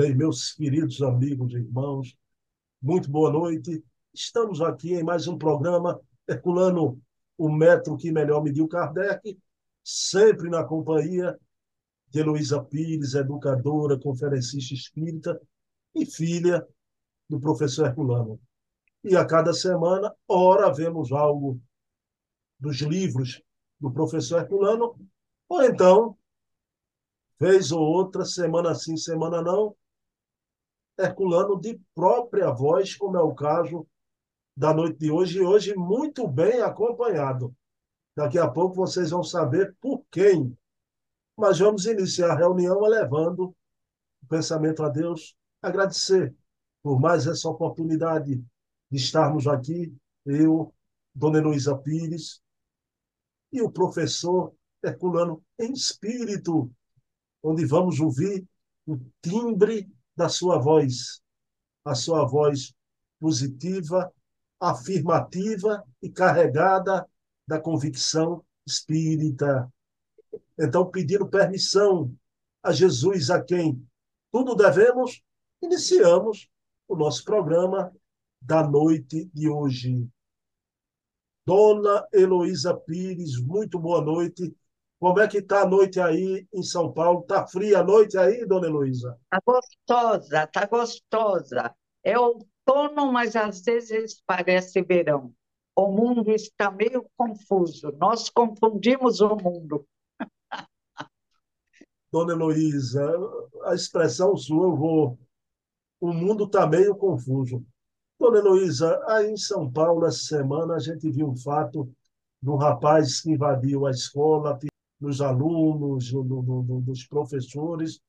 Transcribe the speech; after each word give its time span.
Bem, 0.00 0.16
meus 0.16 0.54
queridos 0.54 1.02
amigos 1.02 1.52
e 1.52 1.56
irmãos, 1.56 2.16
muito 2.80 3.10
boa 3.10 3.30
noite. 3.30 3.84
Estamos 4.14 4.62
aqui 4.62 4.94
em 4.94 5.02
mais 5.02 5.28
um 5.28 5.36
programa 5.36 6.00
Herculano, 6.26 6.98
o 7.36 7.52
metro 7.52 7.98
que 7.98 8.10
melhor 8.10 8.42
mediu 8.42 8.66
Kardec, 8.66 9.38
sempre 9.84 10.48
na 10.48 10.64
companhia 10.64 11.38
de 12.08 12.18
Heloísa 12.18 12.64
Pires, 12.64 13.12
educadora, 13.12 14.00
conferencista 14.00 14.72
espírita 14.72 15.38
e 15.94 16.06
filha 16.06 16.66
do 17.28 17.38
professor 17.38 17.84
Herculano. 17.84 18.40
E 19.04 19.14
a 19.14 19.26
cada 19.26 19.52
semana, 19.52 20.10
ora, 20.26 20.72
vemos 20.72 21.12
algo 21.12 21.60
dos 22.58 22.80
livros 22.80 23.42
do 23.78 23.90
professor 23.90 24.40
Herculano, 24.40 24.98
ou 25.46 25.62
então, 25.62 26.16
vez 27.38 27.70
ou 27.70 27.82
outra, 27.82 28.24
semana 28.24 28.74
sim, 28.74 28.96
semana 28.96 29.42
não, 29.42 29.76
Herculano 31.00 31.58
de 31.58 31.80
própria 31.94 32.50
voz, 32.50 32.94
como 32.94 33.16
é 33.16 33.22
o 33.22 33.34
caso 33.34 33.86
da 34.56 34.74
noite 34.74 34.98
de 34.98 35.10
hoje, 35.10 35.38
e 35.38 35.42
hoje 35.42 35.74
muito 35.74 36.28
bem 36.28 36.60
acompanhado. 36.60 37.54
Daqui 38.14 38.38
a 38.38 38.48
pouco 38.48 38.74
vocês 38.74 39.10
vão 39.10 39.22
saber 39.22 39.74
por 39.80 40.04
quem. 40.10 40.56
Mas 41.36 41.58
vamos 41.58 41.86
iniciar 41.86 42.32
a 42.32 42.36
reunião 42.36 42.84
elevando 42.84 43.54
o 44.22 44.26
pensamento 44.28 44.82
a 44.82 44.88
Deus, 44.90 45.34
agradecer 45.62 46.34
por 46.82 47.00
mais 47.00 47.26
essa 47.26 47.48
oportunidade 47.48 48.36
de 48.90 48.96
estarmos 48.96 49.46
aqui, 49.46 49.94
eu, 50.26 50.74
Dona 51.14 51.38
Heloísa 51.38 51.76
Pires 51.76 52.42
e 53.52 53.62
o 53.62 53.70
professor 53.70 54.52
Herculano 54.82 55.42
em 55.58 55.72
espírito, 55.72 56.70
onde 57.42 57.64
vamos 57.64 58.00
ouvir 58.00 58.46
o 58.86 58.98
timbre 59.22 59.90
da 60.20 60.28
sua 60.28 60.58
voz, 60.58 61.22
a 61.82 61.94
sua 61.94 62.26
voz 62.26 62.74
positiva, 63.18 64.12
afirmativa 64.60 65.82
e 66.02 66.10
carregada 66.10 67.08
da 67.48 67.58
convicção 67.58 68.44
espírita. 68.66 69.72
Então, 70.58 70.84
pedindo 70.90 71.26
permissão 71.26 72.14
a 72.62 72.70
Jesus, 72.70 73.30
a 73.30 73.42
quem 73.42 73.82
tudo 74.30 74.54
devemos, 74.54 75.22
iniciamos 75.62 76.50
o 76.86 76.94
nosso 76.94 77.24
programa 77.24 77.90
da 78.42 78.62
noite 78.62 79.24
de 79.32 79.48
hoje. 79.48 80.06
Dona 81.46 82.06
Heloísa 82.12 82.74
Pires, 82.76 83.40
muito 83.40 83.78
boa 83.78 84.02
noite. 84.02 84.54
Como 85.00 85.18
é 85.18 85.26
que 85.26 85.38
está 85.38 85.62
a 85.62 85.66
noite 85.66 85.98
aí 85.98 86.46
em 86.52 86.62
São 86.62 86.92
Paulo? 86.92 87.20
Está 87.20 87.46
fria 87.46 87.78
a 87.80 87.82
noite 87.82 88.18
aí, 88.18 88.44
dona 88.46 88.66
Heloísa? 88.66 89.18
Está 89.24 89.40
gostosa, 89.46 90.44
está 90.44 90.66
gostosa. 90.66 91.74
É 92.04 92.18
outono, 92.18 93.10
mas 93.10 93.34
às 93.34 93.62
vezes 93.62 94.22
parece 94.26 94.82
verão. 94.82 95.32
O 95.74 95.90
mundo 95.90 96.30
está 96.30 96.70
meio 96.70 97.06
confuso. 97.16 97.90
Nós 97.92 98.28
confundimos 98.28 99.22
o 99.22 99.36
mundo. 99.36 99.86
Dona 102.12 102.34
Heloísa, 102.34 103.10
a 103.64 103.74
expressão 103.74 104.36
sua, 104.36 104.66
eu 104.66 104.76
vou. 104.76 105.18
O 105.98 106.12
mundo 106.12 106.44
está 106.44 106.66
meio 106.66 106.94
confuso. 106.94 107.64
Dona 108.18 108.36
Heloísa, 108.36 109.02
aí 109.08 109.30
em 109.30 109.36
São 109.38 109.72
Paulo, 109.72 110.04
essa 110.04 110.18
semana, 110.18 110.74
a 110.74 110.78
gente 110.78 111.10
viu 111.10 111.30
um 111.30 111.36
fato 111.36 111.90
de 112.42 112.50
um 112.50 112.56
rapaz 112.56 113.22
que 113.22 113.30
invadiu 113.30 113.86
a 113.86 113.90
escola, 113.90 114.58
dos 115.00 115.20
alunos, 115.20 116.12
do, 116.12 116.22
do, 116.22 116.80
dos 116.82 117.06
professores. 117.06 118.00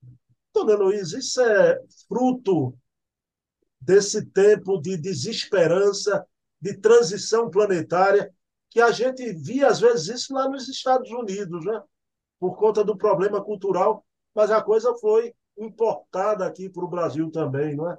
Dona 0.54 0.74
Heloísa, 0.74 1.18
isso 1.18 1.42
é 1.42 1.80
fruto 2.08 2.78
desse 3.80 4.26
tempo 4.26 4.80
de 4.80 4.98
desesperança, 4.98 6.26
de 6.60 6.78
transição 6.78 7.50
planetária, 7.50 8.34
que 8.70 8.80
a 8.80 8.92
gente 8.92 9.34
via, 9.34 9.68
às 9.68 9.80
vezes, 9.80 10.08
isso 10.08 10.34
lá 10.34 10.48
nos 10.48 10.68
Estados 10.68 11.10
Unidos, 11.10 11.66
né? 11.66 11.82
por 12.40 12.58
conta 12.58 12.84
do 12.84 12.98
problema 12.98 13.44
cultural, 13.44 14.06
mas 14.34 14.50
a 14.50 14.62
coisa 14.62 14.94
foi 14.96 15.34
importada 15.58 16.46
aqui 16.46 16.70
para 16.70 16.84
o 16.84 16.88
Brasil 16.88 17.30
também, 17.30 17.76
não 17.76 17.90
é? 17.90 17.98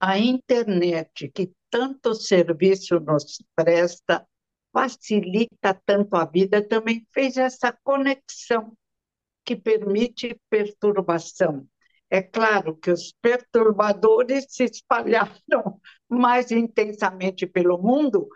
A 0.00 0.18
internet, 0.18 1.28
que 1.28 1.52
tanto 1.70 2.14
serviço 2.14 2.98
nos 3.00 3.42
presta, 3.54 4.26
facilita 4.78 5.74
tanto 5.84 6.14
a 6.14 6.24
vida, 6.24 6.62
também 6.62 7.04
fez 7.12 7.36
essa 7.36 7.72
conexão 7.82 8.72
que 9.44 9.56
permite 9.56 10.40
perturbação. 10.48 11.66
É 12.08 12.22
claro 12.22 12.76
que 12.76 12.92
os 12.92 13.12
perturbadores 13.20 14.46
se 14.48 14.64
espalharam 14.64 15.80
mais 16.08 16.52
intensamente 16.52 17.44
pelo 17.44 17.76
mundo 17.76 18.28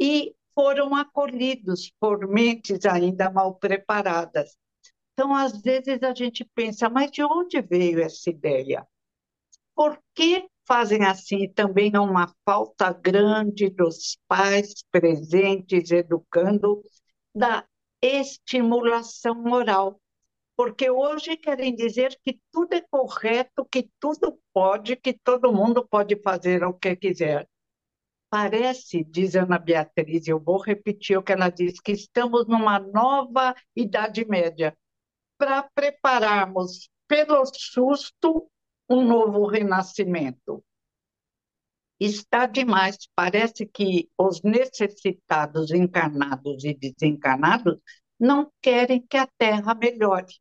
e 0.00 0.34
foram 0.54 0.96
acolhidos 0.96 1.92
por 2.00 2.26
mentes 2.26 2.86
ainda 2.86 3.30
mal 3.30 3.56
preparadas. 3.56 4.56
Então, 5.12 5.34
às 5.34 5.60
vezes, 5.60 6.02
a 6.02 6.14
gente 6.14 6.48
pensa, 6.54 6.88
mas 6.88 7.10
de 7.10 7.22
onde 7.22 7.60
veio 7.60 8.00
essa 8.00 8.30
ideia? 8.30 8.86
Por 9.74 10.02
que 10.14 10.48
fazem 10.70 11.04
assim 11.04 11.48
também 11.48 11.90
há 11.96 12.00
uma 12.00 12.32
falta 12.44 12.92
grande 12.92 13.68
dos 13.68 14.16
pais 14.28 14.84
presentes 14.88 15.90
educando 15.90 16.80
da 17.34 17.66
estimulação 18.00 19.34
moral. 19.34 20.00
Porque 20.56 20.88
hoje 20.88 21.36
querem 21.36 21.74
dizer 21.74 22.16
que 22.22 22.38
tudo 22.52 22.74
é 22.74 22.84
correto, 22.88 23.64
que 23.64 23.90
tudo 23.98 24.38
pode, 24.54 24.94
que 24.94 25.12
todo 25.12 25.52
mundo 25.52 25.84
pode 25.90 26.14
fazer 26.22 26.62
o 26.62 26.72
que 26.72 26.94
quiser. 26.94 27.48
Parece, 28.30 29.02
diz 29.02 29.34
Ana 29.34 29.58
Beatriz, 29.58 30.28
eu 30.28 30.38
vou 30.38 30.58
repetir 30.62 31.18
o 31.18 31.22
que 31.22 31.32
ela 31.32 31.48
diz, 31.48 31.80
que 31.80 31.90
estamos 31.90 32.46
numa 32.46 32.78
nova 32.78 33.56
Idade 33.74 34.24
Média 34.24 34.76
para 35.36 35.64
prepararmos 35.74 36.88
pelo 37.08 37.44
susto 37.46 38.48
um 38.90 39.04
novo 39.04 39.46
renascimento. 39.46 40.64
Está 42.00 42.46
demais. 42.46 42.98
Parece 43.14 43.64
que 43.64 44.10
os 44.18 44.42
necessitados, 44.42 45.70
encarnados 45.70 46.64
e 46.64 46.74
desencarnados, 46.74 47.78
não 48.18 48.50
querem 48.60 49.00
que 49.00 49.16
a 49.16 49.28
Terra 49.38 49.74
melhore. 49.74 50.34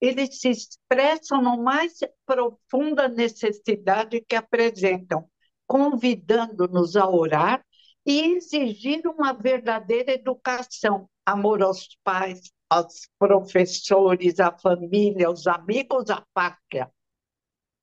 Eles 0.00 0.40
se 0.40 0.50
expressam 0.50 1.42
no 1.42 1.62
mais 1.62 1.98
profunda 2.24 3.08
necessidade 3.08 4.20
que 4.20 4.36
apresentam, 4.36 5.28
convidando-nos 5.66 6.96
a 6.96 7.08
orar 7.08 7.64
e 8.06 8.36
exigir 8.36 9.02
uma 9.06 9.32
verdadeira 9.32 10.12
educação, 10.12 11.10
amor 11.26 11.62
aos 11.62 11.98
pais, 12.04 12.52
aos 12.68 13.08
professores, 13.18 14.38
à 14.38 14.56
família, 14.56 15.26
aos 15.26 15.46
amigos, 15.46 16.08
à 16.08 16.24
pátria 16.32 16.90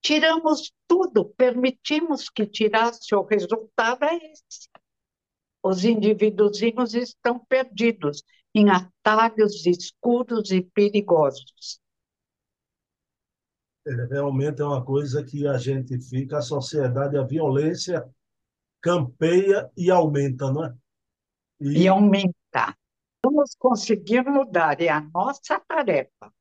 tiramos 0.02 0.72
tudo, 0.88 1.26
permitimos 1.26 2.30
que 2.30 2.46
tirasse, 2.46 3.14
o 3.16 3.24
resultado 3.24 4.04
é 4.06 4.16
esse. 4.16 4.70
Os 5.64 5.84
indivíduos 5.84 6.62
estão 6.94 7.40
perdidos 7.40 8.24
em 8.54 8.70
atalhos 8.70 9.66
escuros 9.66 10.52
e 10.52 10.62
perigosos. 10.62 11.80
É, 13.86 14.06
realmente 14.06 14.62
é 14.62 14.66
uma 14.66 14.84
coisa 14.84 15.24
que 15.24 15.48
a 15.48 15.58
gente 15.58 16.00
fica, 16.00 16.38
a 16.38 16.42
sociedade, 16.42 17.18
a 17.18 17.24
violência 17.24 18.08
campeia 18.82 19.70
e 19.76 19.90
aumenta, 19.90 20.52
não 20.52 20.66
é? 20.66 20.76
E, 21.60 21.84
e 21.84 21.88
aumenta. 21.88 22.76
Vamos 23.24 23.56
conseguir 23.58 24.24
mudar, 24.24 24.80
é 24.82 24.90
a 24.90 25.02
nossa 25.02 25.60
tarefa. 25.60 26.32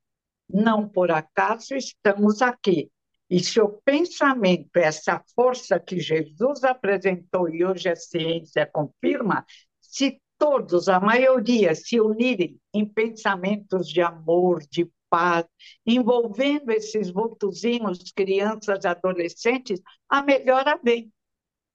Não 0.49 0.89
por 0.89 1.11
acaso 1.11 1.75
estamos 1.75 2.43
aqui 2.43 2.91
e 3.29 3.41
se 3.41 3.61
o 3.61 3.69
pensamento, 3.85 4.77
essa 4.77 5.23
força 5.35 5.81
que 5.81 5.99
Jesus 5.99 6.63
apresentou 6.63 7.49
e 7.49 7.65
hoje 7.65 7.89
a 7.89 7.97
ciência 7.97 8.65
confirma, 8.67 9.45
se 9.81 10.21
todos, 10.39 10.89
a 10.89 11.01
maioria, 11.01 11.75
se 11.75 12.01
unirem 12.01 12.61
em 12.73 12.85
pensamentos 12.87 13.89
de 13.89 14.01
amor, 14.01 14.63
de 14.71 14.89
paz, 15.09 15.45
envolvendo 15.85 16.71
esses 16.71 17.11
vultozinhos, 17.11 18.13
crianças, 18.13 18.85
adolescentes, 18.85 19.81
a 20.09 20.23
melhora 20.23 20.79
vem. 20.83 21.13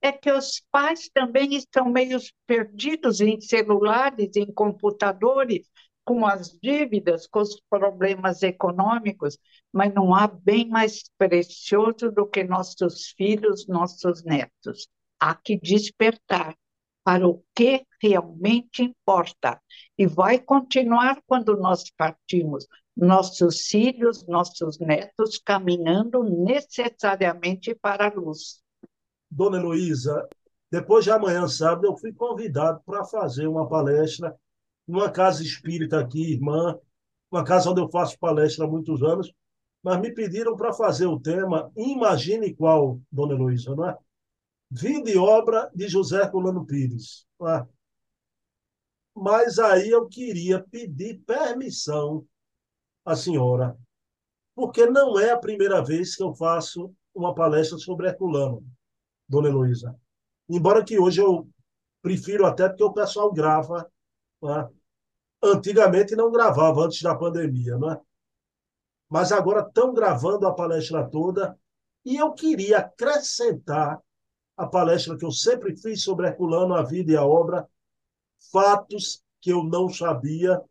É 0.02 0.12
que 0.12 0.32
os 0.32 0.64
pais 0.72 1.10
também 1.14 1.54
estão 1.56 1.90
meio 1.90 2.18
perdidos 2.48 3.22
em 3.22 3.40
celulares, 3.40 4.36
em 4.36 4.52
computadores, 4.52 5.70
com 6.04 6.26
as 6.26 6.58
dívidas, 6.62 7.28
com 7.28 7.40
os 7.40 7.62
problemas 7.70 8.44
econômicos, 8.44 9.38
mas 9.72 9.94
não 9.94 10.14
há 10.14 10.28
bem 10.28 10.68
mais 10.68 11.04
precioso 11.18 12.12
do 12.12 12.26
que 12.26 12.44
nossos 12.44 13.14
filhos, 13.18 13.68
nossos 13.68 14.24
netos. 14.24 14.88
Há 15.20 15.36
que 15.36 15.58
despertar 15.58 16.56
para 17.04 17.28
o 17.28 17.44
que 17.56 17.86
realmente 18.02 18.84
importa. 18.84 19.60
E 19.98 20.06
vai 20.06 20.40
continuar 20.40 21.22
quando 21.26 21.58
nós 21.58 21.90
partimos, 21.92 22.68
nossos 22.96 23.62
filhos, 23.68 24.26
nossos 24.28 24.80
netos 24.80 25.38
caminhando 25.38 26.24
necessariamente 26.24 27.74
para 27.76 28.08
a 28.08 28.14
luz. 28.14 28.62
Dona 29.30 29.58
Heloísa, 29.58 30.28
depois 30.72 31.04
de 31.04 31.12
amanhã, 31.12 31.48
sábado, 31.48 31.88
eu 31.88 31.98
fui 31.98 32.14
convidado 32.14 32.82
para 32.86 33.04
fazer 33.06 33.48
uma 33.48 33.68
palestra 33.68 34.36
numa 34.88 35.10
casa 35.12 35.44
espírita 35.44 36.00
aqui, 36.00 36.34
irmã, 36.34 36.78
uma 37.32 37.44
casa 37.44 37.70
onde 37.70 37.82
eu 37.82 37.90
faço 37.90 38.20
palestra 38.20 38.66
há 38.66 38.68
muitos 38.68 39.02
anos, 39.04 39.32
mas 39.84 40.00
me 40.00 40.14
pediram 40.14 40.56
para 40.56 40.74
fazer 40.74 41.06
o 41.08 41.20
tema 41.20 41.72
Imagine 41.76 42.54
qual, 42.54 43.00
Dona 43.12 43.34
Heloísa, 43.34 43.76
não 43.76 43.90
é? 43.90 43.98
Vida 44.70 45.10
e 45.10 45.18
obra 45.18 45.70
de 45.74 45.88
José 45.88 46.28
Colano 46.30 46.66
Pires. 46.66 47.26
É? 47.42 47.66
Mas 49.16 49.60
aí 49.60 49.90
eu 49.90 50.08
queria 50.08 50.64
pedir 50.64 51.20
permissão 51.26 52.26
à 53.04 53.16
senhora, 53.16 53.78
porque 54.56 54.86
não 54.86 55.20
é 55.20 55.32
a 55.32 55.38
primeira 55.38 55.84
vez 55.84 56.16
que 56.16 56.24
eu 56.24 56.34
faço 56.34 56.94
uma 57.14 57.36
palestra 57.36 57.78
sobre 57.78 58.08
Herculano, 58.08 58.64
Dona 59.28 59.50
Heloísa. 59.50 60.00
Embora 60.48 60.84
que 60.84 61.00
hoje 61.00 61.22
eu 61.22 61.50
prefiro 62.02 62.46
até 62.46 62.68
porque 62.68 62.84
o 62.84 62.94
pessoal 62.94 63.32
grava. 63.32 63.90
Né? 64.42 64.70
Antigamente 65.44 66.16
não 66.16 66.32
gravava, 66.32 66.86
antes 66.86 67.02
da 67.02 67.16
pandemia, 67.16 67.78
né? 67.78 68.00
Mas 69.10 69.32
agora 69.32 69.68
estão 69.68 69.94
gravando 69.94 70.48
a 70.48 70.54
palestra 70.54 71.08
toda 71.10 71.58
e 72.06 72.16
eu 72.16 72.34
queria 72.34 72.80
acrescentar 72.80 74.02
a 74.56 74.68
palestra 74.68 75.18
que 75.18 75.26
eu 75.26 75.32
sempre 75.32 75.76
fiz 75.76 76.04
sobre 76.04 76.28
Herculano, 76.28 76.76
a 76.76 76.84
vida 76.84 77.12
e 77.12 77.18
a 77.18 77.26
obra, 77.26 77.68
fatos 78.52 79.24
que 79.42 79.52
eu 79.52 79.64
não 79.64 79.90
sabia 79.90 80.62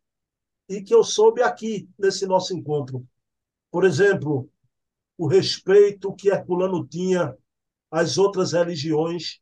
e 0.68 0.80
que 0.80 0.94
eu 0.94 1.02
soube 1.02 1.42
aqui, 1.42 1.88
nesse 1.98 2.26
nosso 2.26 2.56
encontro. 2.56 3.04
Por 3.70 3.84
exemplo, 3.84 4.48
o 5.18 5.26
respeito 5.26 6.14
que 6.14 6.28
Herculano 6.28 6.86
tinha 6.86 7.36
às 7.90 8.16
outras 8.16 8.52
religiões, 8.52 9.40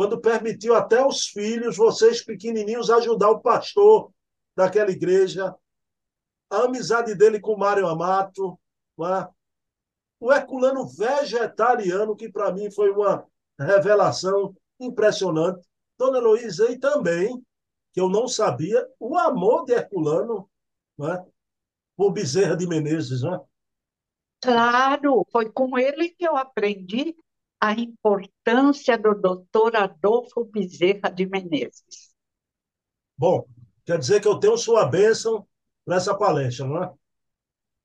quando 0.00 0.18
permitiu 0.18 0.74
até 0.74 1.04
os 1.04 1.26
filhos, 1.26 1.76
vocês 1.76 2.24
pequenininhos, 2.24 2.88
ajudar 2.88 3.28
o 3.28 3.40
pastor 3.40 4.10
daquela 4.56 4.90
igreja, 4.90 5.54
a 6.48 6.62
amizade 6.62 7.14
dele 7.14 7.38
com 7.38 7.54
Mário 7.54 7.86
Amato, 7.86 8.58
é? 8.98 9.28
o 10.18 10.32
Herculano 10.32 10.88
vegetariano, 10.88 12.16
que 12.16 12.32
para 12.32 12.50
mim 12.50 12.70
foi 12.70 12.90
uma 12.90 13.26
revelação 13.58 14.56
impressionante. 14.80 15.68
Dona 15.98 16.16
Heloísa, 16.16 16.70
e 16.72 16.78
também, 16.78 17.44
que 17.92 18.00
eu 18.00 18.08
não 18.08 18.26
sabia, 18.26 18.88
o 18.98 19.18
amor 19.18 19.66
de 19.66 19.74
Herculano 19.74 20.48
é? 21.02 21.22
por 21.94 22.10
Bezerra 22.10 22.56
de 22.56 22.66
Menezes. 22.66 23.20
Né? 23.20 23.38
Claro, 24.40 25.26
foi 25.30 25.52
com 25.52 25.76
ele 25.78 26.08
que 26.08 26.26
eu 26.26 26.38
aprendi 26.38 27.14
a 27.60 27.72
importância 27.74 28.96
do 28.96 29.14
doutor 29.14 29.76
Adolfo 29.76 30.44
Bezerra 30.44 31.10
de 31.10 31.26
Menezes. 31.26 32.10
Bom, 33.16 33.46
quer 33.84 33.98
dizer 33.98 34.20
que 34.20 34.28
eu 34.28 34.40
tenho 34.40 34.56
sua 34.56 34.86
bênção 34.86 35.46
nessa 35.86 36.16
palestra, 36.16 36.66
não 36.66 36.82
é? 36.82 36.92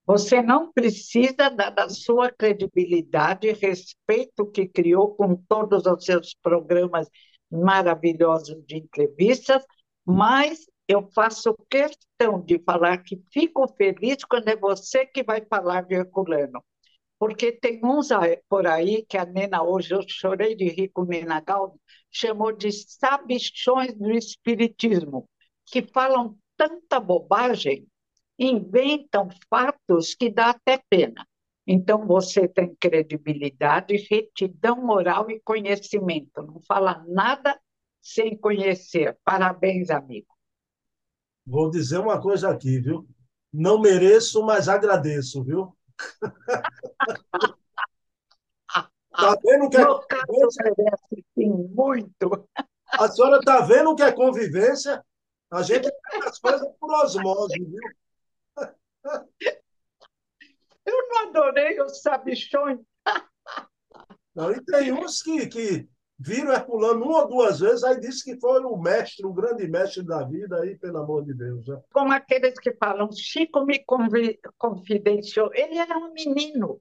Você 0.06 0.42
não 0.42 0.72
precisa 0.72 1.50
da, 1.50 1.90
sua 1.90 2.32
credibilidade 2.32 3.48
e 3.48 3.54
respeito 3.54 4.46
que 4.46 4.68
criou 4.68 5.16
com 5.16 5.36
todos 5.36 5.86
os 5.86 6.06
seus 6.06 6.34
programas 6.36 7.10
maravilhosos 7.50 8.64
de 8.68 8.78
entrevistas, 8.78 9.66
mas 10.06 10.68
eu 10.88 11.10
faço 11.14 11.56
questão 11.70 12.40
de 12.40 12.60
falar 12.60 13.00
que 13.00 13.20
fico 13.34 13.68
feliz 13.76 14.24
quando 14.24 14.48
é 14.48 14.56
você 14.56 15.06
que 15.08 15.24
vai 15.24 15.44
falar 15.44 15.82
de 15.82 15.96
Herculano. 15.96 16.64
Porque 17.18 17.52
tem 17.52 17.80
uns 17.84 18.10
por 18.50 18.68
aí 18.68 19.06
que 19.08 19.18
a 19.18 19.26
Nena, 19.26 19.64
hoje 19.64 19.94
eu 19.94 20.02
chorei 20.08 20.56
de 20.56 20.66
rir 20.66 20.90
com 20.90 21.06
Nena 21.06 21.40
Galdo, 21.40 21.80
chamou 22.12 22.52
de 22.52 22.72
sabichões 22.72 23.94
do 23.94 24.12
espiritismo, 24.12 25.30
que 25.66 25.82
falam 25.82 26.38
tanta 26.58 27.00
bobagem 27.00 27.88
inventam 28.38 29.30
fatos 29.50 30.14
que 30.14 30.30
dá 30.30 30.50
até 30.50 30.82
pena. 30.90 31.26
Então, 31.68 32.06
você 32.06 32.48
tem 32.48 32.76
credibilidade, 32.80 33.96
retidão 34.10 34.86
moral 34.86 35.32
e 35.32 35.40
conhecimento. 35.40 36.44
Não 36.44 36.62
fala 36.62 37.04
nada 37.08 37.60
sem 38.02 38.38
conhecer. 38.38 39.18
Parabéns, 39.24 39.90
amigo. 39.90 40.28
Vou 41.46 41.70
dizer 41.72 42.00
uma 42.00 42.22
coisa 42.22 42.50
aqui, 42.50 42.80
viu? 42.80 43.08
Não 43.52 43.80
mereço, 43.80 44.46
mas 44.46 44.68
agradeço, 44.68 45.44
viu? 45.44 45.75
Tá 49.12 49.38
vendo 49.44 49.70
que 49.70 49.78
é 49.78 49.86
no 49.86 50.02
merece, 50.62 51.26
sim, 51.34 51.50
muito. 51.74 52.48
A 52.88 53.08
senhora 53.08 53.40
está 53.40 53.62
vendo 53.62 53.96
que 53.96 54.04
é 54.04 54.12
convivência? 54.12 55.04
A 55.52 55.62
gente 55.62 55.90
faz 56.12 56.26
as 56.26 56.40
coisas 56.40 56.68
por 56.80 56.92
osmose, 56.92 57.60
viu? 57.60 57.80
Eu 60.86 61.10
não 61.10 61.30
adorei 61.30 61.82
os 61.82 62.02
sabichões. 62.02 62.80
Não, 64.34 64.52
e 64.52 64.64
tem 64.64 64.92
uns 64.92 65.22
que, 65.22 65.48
que 65.48 65.90
viram 66.18 66.54
Herculano 66.54 67.06
uma 67.06 67.24
ou 67.24 67.28
duas 67.28 67.60
vezes, 67.60 67.84
aí 67.84 68.00
disse 68.00 68.24
que 68.24 68.40
foi 68.40 68.64
o 68.64 68.78
mestre, 68.78 69.26
o 69.26 69.34
grande 69.34 69.68
mestre 69.68 70.04
da 70.04 70.24
vida, 70.24 70.62
aí, 70.62 70.78
pelo 70.78 71.00
amor 71.00 71.26
de 71.26 71.34
Deus. 71.34 71.68
Né? 71.68 71.82
Como 71.94 72.12
aqueles 72.14 72.58
que 72.60 72.74
falam, 72.74 73.12
Chico 73.12 73.66
me 73.66 73.84
confidenciou, 74.58 75.52
ele 75.54 75.78
era 75.78 75.98
um 75.98 76.14
menino. 76.14 76.80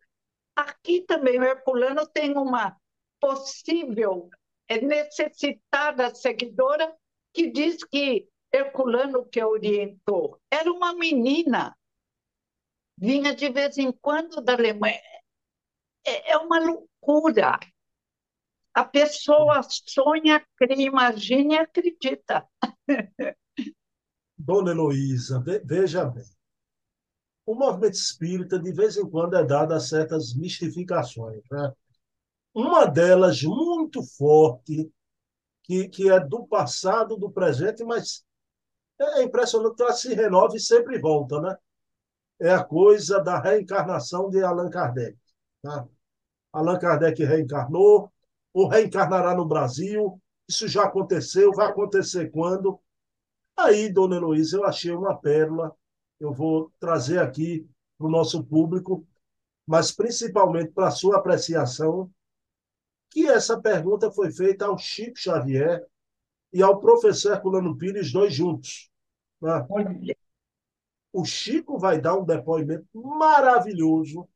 Aqui 0.55 1.03
também 1.03 1.39
o 1.39 1.45
Herculano 1.45 2.07
tem 2.07 2.37
uma 2.37 2.77
possível 3.21 4.31
é, 4.69 4.81
necessitada 4.81 6.15
seguidora 6.15 6.95
que 7.33 7.51
diz 7.51 7.83
que 7.85 8.29
Herculano 8.53 9.25
que 9.25 9.43
orientou 9.43 10.39
era 10.49 10.71
uma 10.71 10.95
menina 10.95 11.77
vinha 12.97 13.35
de 13.35 13.49
vez 13.51 13.77
em 13.79 13.91
quando 13.91 14.41
da 14.41 14.53
Alemanha. 14.53 15.01
É, 16.07 16.33
é 16.33 16.39
uma 16.39 16.59
loucura. 16.61 17.59
A 18.75 18.85
pessoa 18.85 19.61
sonha, 19.63 20.45
crê, 20.57 20.75
imagina 20.83 21.55
e 21.55 21.59
acredita. 21.59 22.47
Dona 24.37 24.73
Heloísa, 24.73 25.43
veja 25.65 26.05
bem. 26.05 26.25
O 27.47 27.55
movimento 27.55 27.95
espírita, 27.95 28.59
de 28.59 28.73
vez 28.73 28.97
em 28.97 29.09
quando, 29.09 29.37
é 29.37 29.45
dado 29.45 29.73
a 29.73 29.81
certas 29.81 30.35
mistificações. 30.35 31.43
Né? 31.51 31.73
Uma 32.53 32.87
delas, 32.87 33.43
muito 33.43 34.03
forte, 34.03 34.91
que, 35.63 35.89
que 35.89 36.11
é 36.11 36.19
do 36.19 36.47
passado, 36.47 37.17
do 37.17 37.31
presente, 37.31 37.85
mas 37.85 38.25
é 39.01 39.23
impressionante 39.23 39.77
que 39.77 39.83
ela 39.83 39.93
se 39.93 40.15
renova 40.15 40.57
e 40.57 40.61
sempre 40.61 40.99
volta, 40.99 41.41
né? 41.41 41.57
é 42.41 42.53
a 42.53 42.65
coisa 42.65 43.21
da 43.21 43.41
reencarnação 43.41 44.29
de 44.29 44.43
Allan 44.43 44.71
Kardec. 44.71 45.17
Tá? 45.63 45.87
Allan 46.53 46.79
Kardec 46.79 47.23
reencarnou, 47.25 48.13
ou 48.55 48.69
reencarnará 48.69 49.35
no 49.35 49.45
Brasil. 49.45 50.19
Isso 50.49 50.69
já 50.69 50.85
aconteceu, 50.85 51.53
vai 51.53 51.67
acontecer 51.67 52.31
quando? 52.31 52.81
Aí, 53.57 53.93
dona 53.93 54.17
Heloísa, 54.17 54.57
eu 54.57 54.65
achei 54.65 54.93
uma 54.93 55.17
pérola. 55.17 55.75
Eu 56.21 56.33
vou 56.33 56.73
trazer 56.79 57.19
aqui 57.19 57.69
para 57.99 58.07
o 58.07 58.11
nosso 58.11 58.45
público, 58.45 59.07
mas 59.67 59.91
principalmente 59.91 60.71
para 60.73 60.89
a 60.89 60.93
sua 60.93 61.17
apreciação, 61.19 62.11
que 63.11 63.27
essa 63.27 63.61
pergunta 63.61 64.11
foi 64.11 64.31
feita 64.31 64.67
ao 64.67 64.79
Chico 64.79 65.19
Xavier 65.19 65.85
e 66.53 66.63
ao 66.63 66.81
professor 66.81 67.33
Herculano 67.33 67.77
Pires, 67.77 68.13
dois 68.13 68.33
juntos. 68.35 68.91
Né? 69.41 69.67
O 71.13 71.25
Chico 71.25 71.79
vai 71.79 72.01
dar 72.01 72.17
um 72.17 72.25
depoimento 72.25 72.87
maravilhoso, 72.93 74.29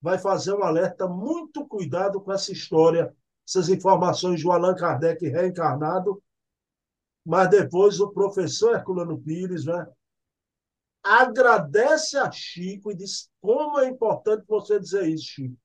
vai 0.00 0.18
fazer 0.18 0.52
um 0.52 0.62
alerta 0.62 1.08
muito 1.08 1.66
cuidado 1.66 2.20
com 2.20 2.32
essa 2.32 2.52
história, 2.52 3.14
essas 3.46 3.68
informações 3.68 4.42
do 4.42 4.50
Allan 4.50 4.74
Kardec 4.74 5.26
reencarnado, 5.28 6.22
mas 7.24 7.48
depois 7.48 8.00
o 8.00 8.10
professor 8.10 8.74
Herculano 8.74 9.18
Pires 9.20 9.64
né, 9.64 9.86
agradece 11.02 12.18
a 12.18 12.30
Chico 12.30 12.90
e 12.90 12.96
diz 12.96 13.30
como 13.40 13.78
é 13.78 13.88
importante 13.88 14.44
você 14.48 14.80
dizer 14.80 15.08
isso, 15.08 15.26
Chico. 15.26 15.56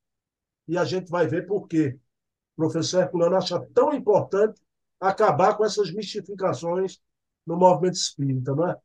E 0.67 0.77
a 0.77 0.85
gente 0.85 1.09
vai 1.09 1.27
ver 1.27 1.47
por 1.47 1.67
quê. 1.67 1.97
O 2.55 2.61
professor 2.61 3.01
Herculano 3.01 3.35
acha 3.35 3.59
tão 3.73 3.91
importante 3.93 4.61
acabar 5.00 5.57
com 5.57 5.65
essas 5.65 5.91
mistificações 5.91 7.01
no 7.45 7.57
movimento 7.57 7.95
espírita, 7.95 8.53
não 8.53 8.67
é? 8.67 8.73
A 8.73 8.79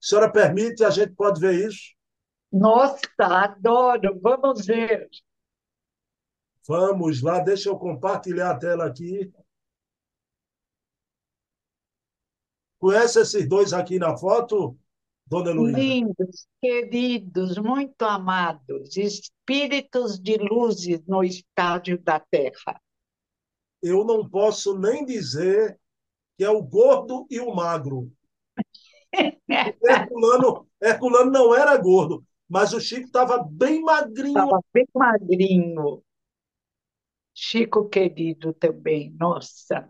senhora 0.00 0.30
permite, 0.30 0.84
a 0.84 0.90
gente 0.90 1.12
pode 1.14 1.40
ver 1.40 1.68
isso? 1.68 1.92
Nossa, 2.52 3.00
adoro, 3.18 4.18
vamos 4.22 4.64
ver. 4.64 5.08
Vamos 6.68 7.22
lá, 7.22 7.38
deixa 7.38 7.70
eu 7.70 7.78
compartilhar 7.78 8.50
a 8.50 8.58
tela 8.58 8.84
aqui. 8.84 9.32
Conhece 12.78 13.22
esses 13.22 13.48
dois 13.48 13.72
aqui 13.72 13.98
na 13.98 14.14
foto, 14.18 14.78
Dona 15.26 15.50
Heloísa. 15.50 15.78
Lindos, 15.78 16.46
queridos, 16.60 17.56
muito 17.56 18.02
amados, 18.02 18.98
espíritos 18.98 20.20
de 20.20 20.36
luzes 20.36 21.00
no 21.06 21.24
estádio 21.24 21.98
da 22.02 22.20
Terra. 22.20 22.78
Eu 23.82 24.04
não 24.04 24.28
posso 24.28 24.78
nem 24.78 25.06
dizer 25.06 25.80
que 26.36 26.44
é 26.44 26.50
o 26.50 26.62
gordo 26.62 27.26
e 27.30 27.40
o 27.40 27.54
magro. 27.54 28.12
Herculano, 29.48 30.68
Herculano 30.82 31.30
não 31.30 31.54
era 31.54 31.74
gordo, 31.78 32.22
mas 32.46 32.74
o 32.74 32.80
Chico 32.80 33.06
estava 33.06 33.42
bem 33.42 33.80
magrinho. 33.80 34.28
Estava 34.28 34.60
bem 34.74 34.86
magrinho. 34.94 36.02
Chico 37.40 37.88
querido 37.88 38.52
também, 38.52 39.12
nossa. 39.12 39.88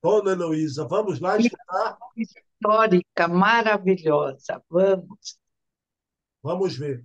Dona 0.00 0.30
Heloísa, 0.30 0.86
vamos 0.86 1.18
lá 1.18 1.36
escutar? 1.36 1.98
Histórica, 2.16 3.26
maravilhosa, 3.26 4.62
vamos. 4.70 5.40
Vamos 6.40 6.78
ver. 6.78 7.04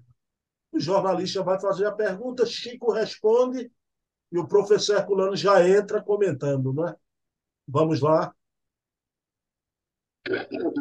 O 0.71 0.79
jornalista 0.79 1.41
vai 1.41 1.59
fazer 1.59 1.87
a 1.87 1.91
pergunta, 1.91 2.45
Chico 2.45 2.91
responde 2.91 3.71
e 4.31 4.37
o 4.37 4.47
professor 4.47 4.97
Herculano 4.97 5.35
já 5.35 5.67
entra 5.67 6.03
comentando, 6.03 6.71
né? 6.71 6.95
Vamos 7.67 8.01
lá. 8.01 8.31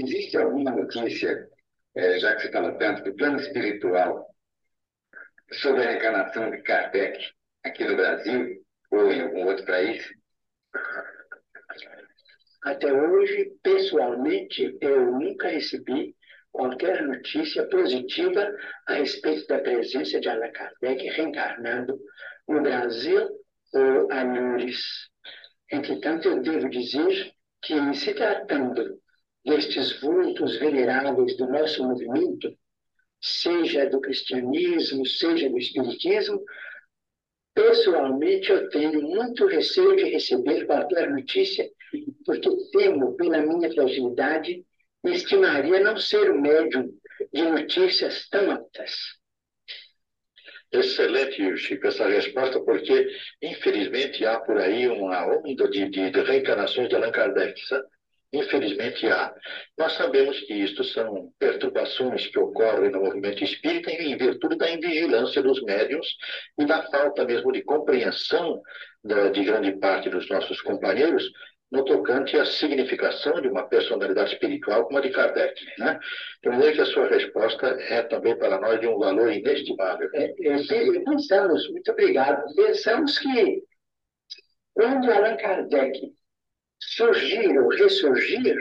Existe 0.02 0.37
alguma 0.37 0.73
notícia, 0.73 1.49
é, 1.94 2.18
já 2.18 2.37
que 2.37 2.42
você 2.42 2.52
fala 2.52 2.76
tanto, 2.76 3.04
do 3.04 3.16
plano 3.16 3.40
espiritual, 3.40 4.28
sobre 5.50 5.82
a 5.82 5.92
reencarnação 5.92 6.50
de 6.50 6.58
Kardec 6.58 7.38
aqui 7.68 7.84
no 7.84 7.96
Brasil 7.96 8.64
ou 8.90 9.12
em 9.12 9.20
algum 9.20 9.46
outro 9.46 9.64
país? 9.64 10.02
Até 12.62 12.92
hoje, 12.92 13.52
pessoalmente, 13.62 14.76
eu 14.80 15.12
nunca 15.12 15.48
recebi 15.48 16.14
qualquer 16.50 17.02
notícia 17.02 17.66
positiva 17.68 18.50
a 18.87 18.94
respeito 18.94 19.46
da 19.46 19.58
presença 19.60 20.20
de 20.20 20.28
Allan 20.28 20.50
Kardec 20.50 21.08
reencarnado 21.10 21.98
no 22.48 22.62
Brasil 22.62 23.28
ou 23.72 24.10
a 24.10 24.22
Lourdes. 24.22 25.08
Entretanto, 25.70 26.28
eu 26.28 26.42
devo 26.42 26.68
dizer 26.68 27.32
que, 27.62 27.75
em 27.75 27.92
se 27.92 28.14
tratando 28.14 28.98
destes 29.44 30.00
vultos 30.00 30.58
veneráveis 30.58 31.37
do 31.37 31.46
nosso 31.46 31.87
movimento, 31.87 32.52
seja 33.20 33.88
do 33.88 34.00
cristianismo, 34.00 35.06
seja 35.06 35.48
do 35.48 35.58
espiritismo, 35.58 36.42
pessoalmente 37.59 38.53
eu 38.53 38.69
tenho 38.69 39.03
muito 39.03 39.47
receio 39.47 39.97
de 39.97 40.05
receber 40.05 40.65
qualquer 40.65 41.11
notícia, 41.11 41.69
porque 42.25 42.49
temo, 42.71 43.17
pela 43.17 43.38
minha 43.38 43.73
fragilidade, 43.73 44.65
estimaria 45.05 45.81
não 45.81 45.97
ser 45.97 46.31
o 46.31 46.41
médium 46.41 46.88
de 47.33 47.43
notícias 47.43 48.29
tão 48.29 48.49
altas. 48.53 48.93
Excelente, 50.71 51.57
Chico, 51.57 51.88
essa 51.88 52.07
resposta, 52.07 52.61
porque, 52.61 53.09
infelizmente, 53.43 54.25
há 54.25 54.38
por 54.38 54.59
aí 54.59 54.87
uma 54.87 55.27
onda 55.27 55.69
de, 55.69 55.88
de, 55.88 56.11
de 56.11 56.21
reencarnações 56.23 56.88
de 56.88 56.95
Allan 56.95 57.11
Kardec, 57.11 57.59
sabe? 57.67 57.87
Infelizmente 58.32 59.06
há. 59.06 59.32
Nós 59.78 59.92
sabemos 59.94 60.38
que 60.40 60.52
isto 60.52 60.85
são 60.85 61.32
perturbações 61.38 62.26
que 62.26 62.38
ocorrem 62.38 62.90
no 62.90 63.00
movimento 63.00 63.42
espírita 63.42 63.90
em 63.90 64.16
virtude 64.18 64.56
da 64.56 64.70
invigilância 64.70 65.42
dos 65.42 65.62
médiums 65.62 66.06
e 66.58 66.66
da 66.66 66.82
falta 66.90 67.25
mesmo 67.25 67.50
de 67.52 67.62
compreensão 67.62 68.61
da, 69.02 69.30
de 69.30 69.44
grande 69.44 69.73
parte 69.78 70.11
dos 70.11 70.28
nossos 70.28 70.61
companheiros 70.61 71.25
no 71.70 71.85
tocante 71.85 72.37
à 72.37 72.44
significação 72.44 73.40
de 73.40 73.49
uma 73.49 73.66
personalidade 73.66 74.32
espiritual 74.35 74.85
como 74.85 74.99
a 74.99 75.00
de 75.00 75.11
Kardec. 75.11 75.54
Né? 75.78 75.99
De 76.42 76.49
maneira 76.50 76.75
que 76.75 76.80
a 76.82 76.87
sua 76.87 77.08
resposta 77.08 77.66
é 77.66 78.02
também 78.02 78.37
para 78.38 78.61
nós 78.61 78.80
de 78.80 78.87
um 78.87 78.99
valor 78.99 79.32
inestimável. 79.32 80.08
É, 80.14 80.25
é, 80.25 81.00
pensamos, 81.04 81.68
muito 81.70 81.90
obrigado, 81.92 82.54
pensamos 82.54 83.18
que 83.18 83.62
quando 84.75 85.11
Allan 85.11 85.37
Kardec 85.37 86.17
surgir 86.78 87.58
ou 87.58 87.68
ressurgir, 87.68 88.56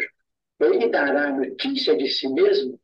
ele 0.59 0.89
dará 0.89 1.31
notícia 1.31 1.95
de 1.97 2.07
si 2.07 2.27
mesmo 2.29 2.79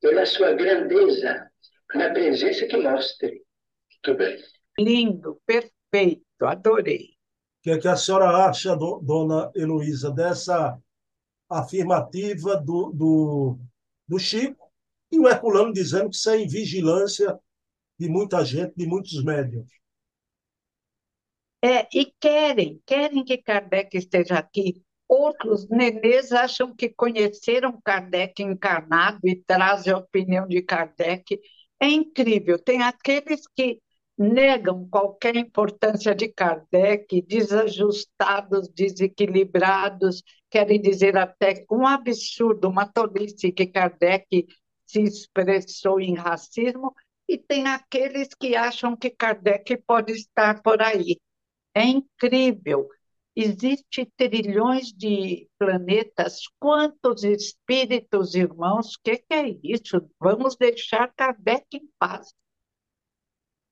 pela 0.00 0.24
sua 0.26 0.52
grandeza, 0.52 1.50
na 1.94 2.10
presença 2.10 2.66
que 2.66 2.76
mostre. 2.76 3.42
Muito 3.90 4.18
bem. 4.18 4.44
Lindo, 4.78 5.40
perfeito, 5.46 6.24
adorei. 6.42 7.16
O 7.60 7.62
que, 7.62 7.70
é 7.70 7.78
que 7.78 7.88
a 7.88 7.96
senhora 7.96 8.46
acha, 8.46 8.76
do, 8.76 9.00
dona 9.00 9.50
Heloísa, 9.54 10.10
dessa 10.10 10.78
afirmativa 11.48 12.56
do, 12.56 12.92
do, 12.92 13.58
do 14.06 14.18
Chico 14.18 14.70
e 15.10 15.18
o 15.18 15.28
Herculano 15.28 15.72
dizendo 15.72 16.10
que 16.10 16.16
isso 16.16 16.30
é 16.30 16.38
em 16.38 16.48
vigilância 16.48 17.38
de 17.98 18.08
muita 18.08 18.44
gente, 18.44 18.74
de 18.76 18.86
muitos 18.86 19.22
médiums? 19.24 19.70
É, 21.62 21.86
e 21.92 22.12
querem, 22.20 22.80
querem 22.86 23.24
que 23.24 23.38
Kardec 23.38 23.96
esteja 23.96 24.38
aqui. 24.38 24.82
Outros 25.08 25.68
nenês 25.68 26.32
acham 26.32 26.74
que 26.74 26.88
conheceram 26.88 27.80
Kardec 27.84 28.42
encarnado 28.42 29.20
e 29.24 29.36
trazem 29.36 29.92
a 29.92 29.98
opinião 29.98 30.46
de 30.46 30.62
Kardec. 30.62 31.40
É 31.80 31.88
incrível. 31.88 32.58
Tem 32.58 32.82
aqueles 32.82 33.42
que 33.54 33.80
negam 34.18 34.88
qualquer 34.88 35.36
importância 35.36 36.14
de 36.14 36.28
Kardec, 36.28 37.22
desajustados, 37.22 38.68
desequilibrados, 38.68 40.22
querem 40.50 40.80
dizer 40.80 41.16
até 41.16 41.64
um 41.70 41.86
absurdo, 41.86 42.68
uma 42.68 42.86
tolice 42.86 43.52
que 43.52 43.66
Kardec 43.66 44.46
se 44.86 45.02
expressou 45.02 46.00
em 46.00 46.14
racismo, 46.14 46.94
e 47.28 47.36
tem 47.36 47.66
aqueles 47.66 48.28
que 48.38 48.54
acham 48.54 48.96
que 48.96 49.10
Kardec 49.10 49.76
pode 49.86 50.12
estar 50.12 50.62
por 50.62 50.80
aí. 50.80 51.16
É 51.76 51.84
incrível. 51.84 52.88
Existem 53.36 54.10
trilhões 54.16 54.94
de 54.94 55.46
planetas, 55.58 56.44
quantos 56.58 57.22
espíritos 57.22 58.34
irmãos? 58.34 58.94
O 58.94 59.00
que, 59.04 59.18
que 59.18 59.34
é 59.34 59.58
isso? 59.62 60.08
Vamos 60.18 60.56
deixar 60.56 61.12
Kardec 61.14 61.66
em 61.74 61.86
paz. 61.98 62.32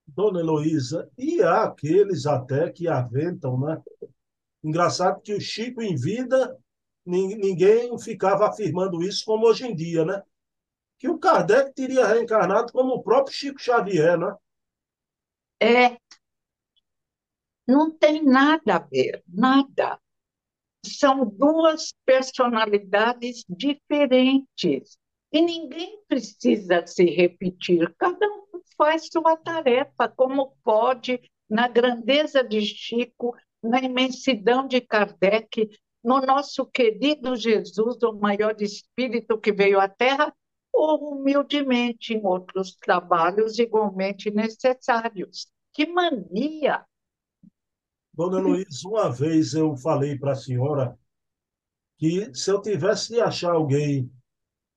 Dona 0.06 0.40
Heloísa, 0.40 1.10
e 1.16 1.42
há 1.42 1.62
aqueles 1.64 2.26
até 2.26 2.70
que 2.70 2.86
aventam, 2.86 3.58
né? 3.58 3.82
Engraçado 4.62 5.22
que 5.22 5.32
o 5.32 5.40
Chico 5.40 5.80
em 5.80 5.96
vida, 5.96 6.58
ninguém 7.06 7.98
ficava 7.98 8.50
afirmando 8.50 9.02
isso 9.02 9.24
como 9.24 9.46
hoje 9.46 9.66
em 9.66 9.74
dia, 9.74 10.04
né? 10.04 10.22
Que 10.98 11.08
o 11.08 11.18
Kardec 11.18 11.72
teria 11.72 12.06
reencarnado 12.06 12.70
como 12.70 12.96
o 12.96 13.02
próprio 13.02 13.34
Chico 13.34 13.58
Xavier, 13.58 14.18
né? 14.18 14.36
É, 15.58 15.96
não 17.66 17.90
tem 17.90 18.22
nada 18.22 18.76
a 18.76 18.78
ver, 18.78 19.22
nada. 19.26 19.98
São 20.84 21.24
duas 21.24 21.94
personalidades 22.04 23.44
diferentes. 23.48 24.98
E 25.32 25.40
ninguém 25.40 25.98
precisa 26.06 26.86
se 26.86 27.04
repetir, 27.04 27.92
cada 27.98 28.26
um 28.26 28.44
faz 28.76 29.08
sua 29.10 29.36
tarefa 29.36 30.08
como 30.08 30.56
pode, 30.62 31.20
na 31.48 31.68
grandeza 31.68 32.42
de 32.42 32.60
Chico, 32.60 33.34
na 33.62 33.80
imensidão 33.80 34.66
de 34.66 34.80
Kardec, 34.80 35.70
no 36.02 36.20
nosso 36.20 36.66
querido 36.66 37.34
Jesus, 37.34 38.02
o 38.02 38.12
maior 38.12 38.54
espírito 38.60 39.38
que 39.38 39.52
veio 39.52 39.80
à 39.80 39.88
Terra, 39.88 40.34
ou 40.72 41.12
humildemente 41.12 42.14
em 42.14 42.24
outros 42.26 42.74
trabalhos 42.76 43.58
igualmente 43.58 44.30
necessários. 44.30 45.46
Que 45.72 45.86
mania! 45.86 46.84
Dona 48.16 48.38
Luiz, 48.38 48.84
uma 48.84 49.10
vez 49.10 49.54
eu 49.54 49.76
falei 49.76 50.16
para 50.16 50.32
a 50.32 50.36
senhora 50.36 50.96
que 51.98 52.32
se 52.32 52.48
eu 52.48 52.62
tivesse 52.62 53.12
de 53.12 53.20
achar 53.20 53.52
alguém 53.52 54.08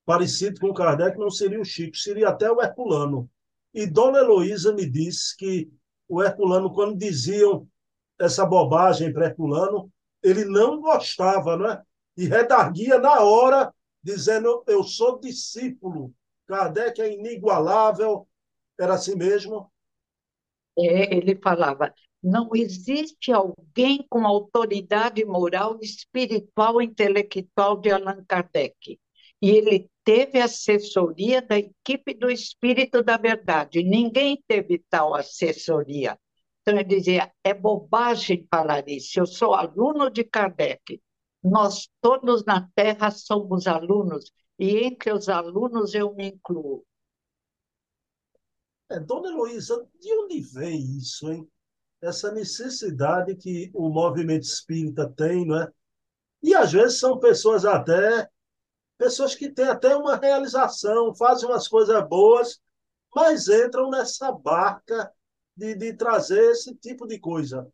parecido 0.04 0.60
com 0.60 0.74
Kardec, 0.74 1.20
não 1.20 1.30
seria 1.30 1.62
o 1.62 1.66
Chico, 1.66 1.96
seria 1.96 2.30
até 2.30 2.52
o 2.52 2.60
Herculano. 2.60 3.30
E 3.74 3.86
Dona 3.86 4.20
Heloísa 4.20 4.74
me 4.74 4.90
disse 4.90 5.38
que 5.38 5.72
o 6.10 6.24
Herculano, 6.24 6.74
quando 6.74 6.98
diziam 6.98 7.68
essa 8.20 8.44
bobagem 8.44 9.14
para 9.14 9.28
Herculano, 9.28 9.92
ele 10.24 10.44
não 10.44 10.82
gostava, 10.82 11.56
né? 11.58 11.84
E 12.16 12.26
redarguia 12.26 12.98
na 12.98 13.22
hora, 13.22 13.72
dizendo: 14.02 14.64
Eu 14.66 14.84
sou 14.84 15.20
discípulo. 15.20 16.12
Kardec 16.48 17.00
é 17.00 17.14
inigualável. 17.14 18.28
Era 18.80 18.96
assim 18.96 19.16
mesmo? 19.16 19.72
É, 20.76 21.16
ele 21.16 21.36
falava: 21.36 21.94
não 22.22 22.50
existe 22.56 23.32
alguém 23.32 24.06
com 24.10 24.26
autoridade 24.26 25.24
moral, 25.24 25.80
espiritual, 25.82 26.82
intelectual 26.82 27.78
de 27.78 27.92
Allan 27.92 28.24
Kardec. 28.28 29.00
E 29.42 29.50
ele 29.52 29.90
teve 30.04 30.40
assessoria 30.42 31.42
da 31.42 31.58
equipe 31.58 32.14
do 32.14 32.30
Espírito 32.30 33.04
da 33.04 33.18
Verdade. 33.18 33.84
Ninguém 33.84 34.44
teve 34.48 34.84
tal 34.90 35.14
assessoria. 35.14 36.20
Então, 36.62 36.74
ele 36.76 36.84
dizia: 36.84 37.32
é 37.44 37.54
bobagem 37.54 38.48
falar 38.50 38.88
isso. 38.90 39.20
Eu 39.20 39.26
sou 39.28 39.54
aluno 39.54 40.10
de 40.10 40.24
Kardec. 40.24 41.02
Nós 41.44 41.88
todos 42.02 42.44
na 42.46 42.68
Terra 42.76 43.12
somos 43.12 43.68
alunos. 43.68 44.32
e 44.60 44.78
entre 44.86 45.14
os 45.14 45.30
alunos 45.30 45.94
eu 45.94 46.14
me 46.16 46.28
incluo. 46.30 46.84
É, 48.90 49.00
dona 49.00 49.30
Heloísa, 49.30 49.88
de 50.00 50.14
onde 50.14 50.42
vem 50.42 50.80
isso, 50.98 51.30
hein? 51.32 51.48
Essa 52.02 52.32
necessidade 52.32 53.36
que 53.36 53.72
o 53.74 53.90
movimento 53.90 54.44
espírita 54.44 55.10
tem, 55.10 55.46
não 55.46 55.62
é? 55.62 55.72
E 56.44 56.54
às 56.54 56.72
vezes 56.72 57.00
são 57.00 57.20
pessoas 57.20 57.66
até, 57.66 58.30
pessoas 58.98 59.36
que 59.36 59.50
têm 59.50 59.68
até 59.68 59.96
uma 59.96 60.16
realização, 60.16 61.16
fazem 61.16 61.50
umas 61.50 61.68
coisas 61.68 62.08
boas, 62.08 62.60
mas 63.16 63.48
entram 63.48 63.90
nessa 63.90 64.32
barca 64.32 65.12
de, 65.56 65.76
de 65.76 65.94
trazer 65.94 66.52
esse 66.52 66.76
tipo 66.76 67.08
de 67.08 67.20
coisa. 67.20 67.68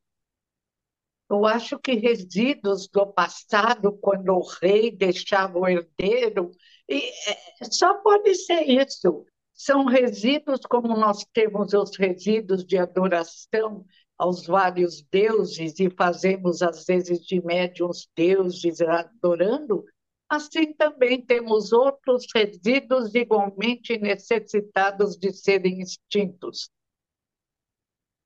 Eu 1.30 1.46
acho 1.46 1.80
que 1.80 1.94
resíduos 1.94 2.88
do 2.88 3.08
passado, 3.08 3.92
quando 3.98 4.30
o 4.30 4.48
rei 4.62 4.92
deixava 4.92 5.58
o 5.58 5.68
herdeiro, 5.68 6.52
e 6.88 6.98
é, 7.30 7.66
só 7.72 7.96
pode 7.96 8.36
ser 8.36 8.64
isso. 8.64 9.26
São 9.54 9.86
resíduos 9.86 10.60
como 10.62 10.96
nós 10.96 11.26
temos 11.34 11.74
os 11.74 11.96
resíduos 11.98 12.66
de 12.66 12.78
adoração 12.78 13.86
aos 14.24 14.46
vários 14.46 15.02
deuses 15.12 15.78
e 15.82 15.90
fazemos 15.90 16.62
às 16.62 16.86
vezes 16.86 17.20
de 17.26 17.44
médiuns 17.44 18.10
deuses 18.16 18.80
adorando, 18.80 19.84
assim 20.30 20.74
também 20.74 21.22
temos 21.22 21.74
outros 21.74 22.26
resíduos 22.34 23.14
igualmente 23.14 23.98
necessitados 23.98 25.18
de 25.18 25.34
serem 25.34 25.82
extintos 25.82 26.70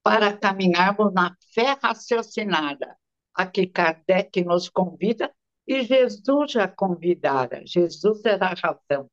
para 0.04 0.38
caminharmos 0.38 1.12
na 1.12 1.36
fé 1.52 1.76
raciocinada, 1.82 2.96
a 3.34 3.48
que 3.48 3.66
Kardec 3.66 4.44
nos 4.46 4.70
convida 4.70 5.34
e 5.68 5.84
Jesus 5.84 6.52
já 6.52 6.68
convidara. 6.68 7.66
Jesus 7.66 8.24
era 8.24 8.50
a 8.50 8.54
razão. 8.54 9.10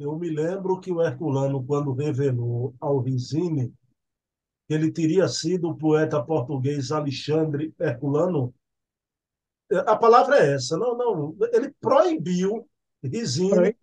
Eu 0.00 0.18
me 0.18 0.30
lembro 0.30 0.80
que 0.80 0.90
o 0.90 1.02
Herculano, 1.02 1.62
quando 1.62 1.92
revelou 1.92 2.74
ao 2.80 3.00
Rizine 3.00 3.70
que 3.70 3.85
ele 4.68 4.90
teria 4.90 5.28
sido 5.28 5.70
o 5.70 5.76
poeta 5.76 6.22
português 6.22 6.90
Alexandre 6.90 7.74
Herculano, 7.78 8.54
a 9.70 9.96
palavra 9.96 10.38
é 10.38 10.54
essa, 10.54 10.76
não, 10.76 10.96
não, 10.96 11.36
ele 11.52 11.74
proibiu 11.80 12.68
Rizine 13.02 13.76